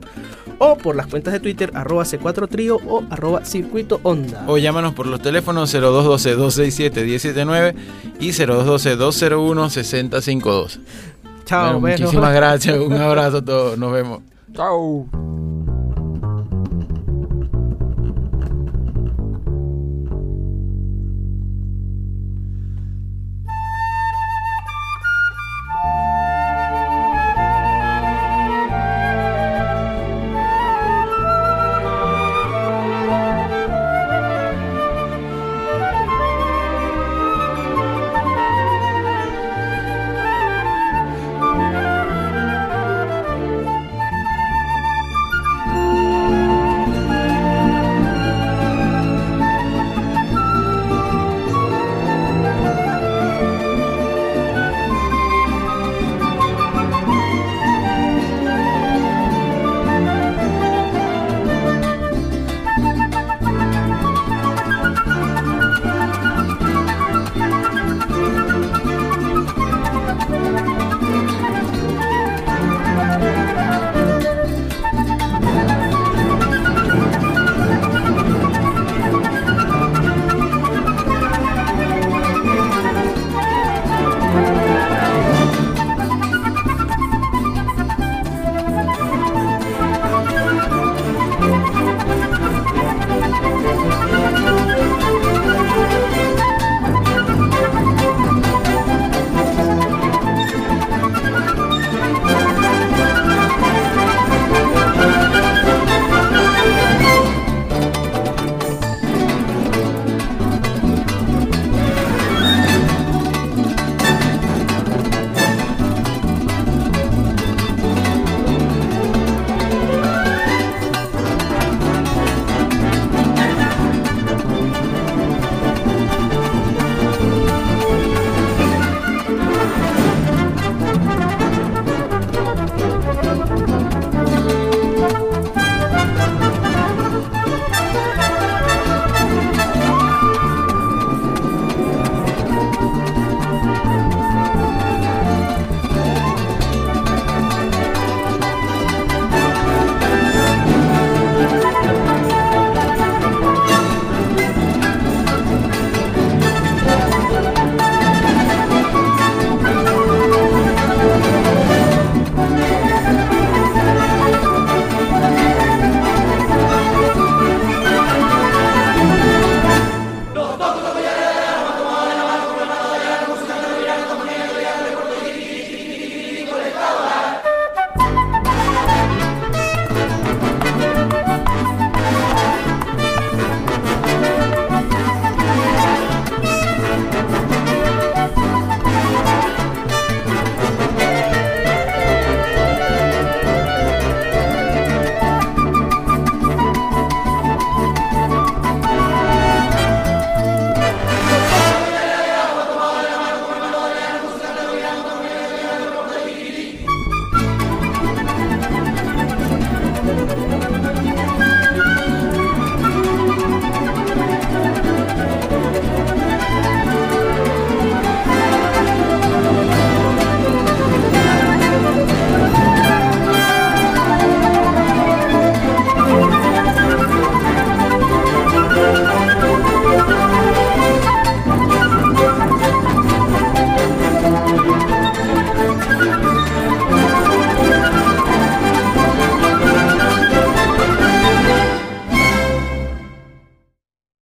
o 0.57 0.75
por 0.75 0.95
las 0.95 1.05
cuentas 1.05 1.33
de 1.33 1.39
Twitter 1.39 1.69
arroba 1.75 2.03
c4 2.03 2.49
trío 2.49 2.77
o 2.87 3.03
arroba 3.11 3.45
circuito 3.45 3.99
onda. 4.01 4.43
O 4.47 4.57
llámanos 4.57 4.95
por 4.95 5.05
los 5.11 5.21
teléfonos 5.21 5.71
0212-267-179 5.75 7.75
y 8.19 8.29
0212-201-6052. 8.29 10.79
Chao, 11.45 11.63
Bueno, 11.65 11.79
bueno. 11.81 11.97
muchísimas 11.99 12.33
gracias, 12.33 12.77
un 12.77 12.93
abrazo 13.01 13.37
a 13.37 13.45
todos, 13.45 13.77
nos 13.77 13.93
vemos. 13.93 14.21
Chao. 14.53 15.05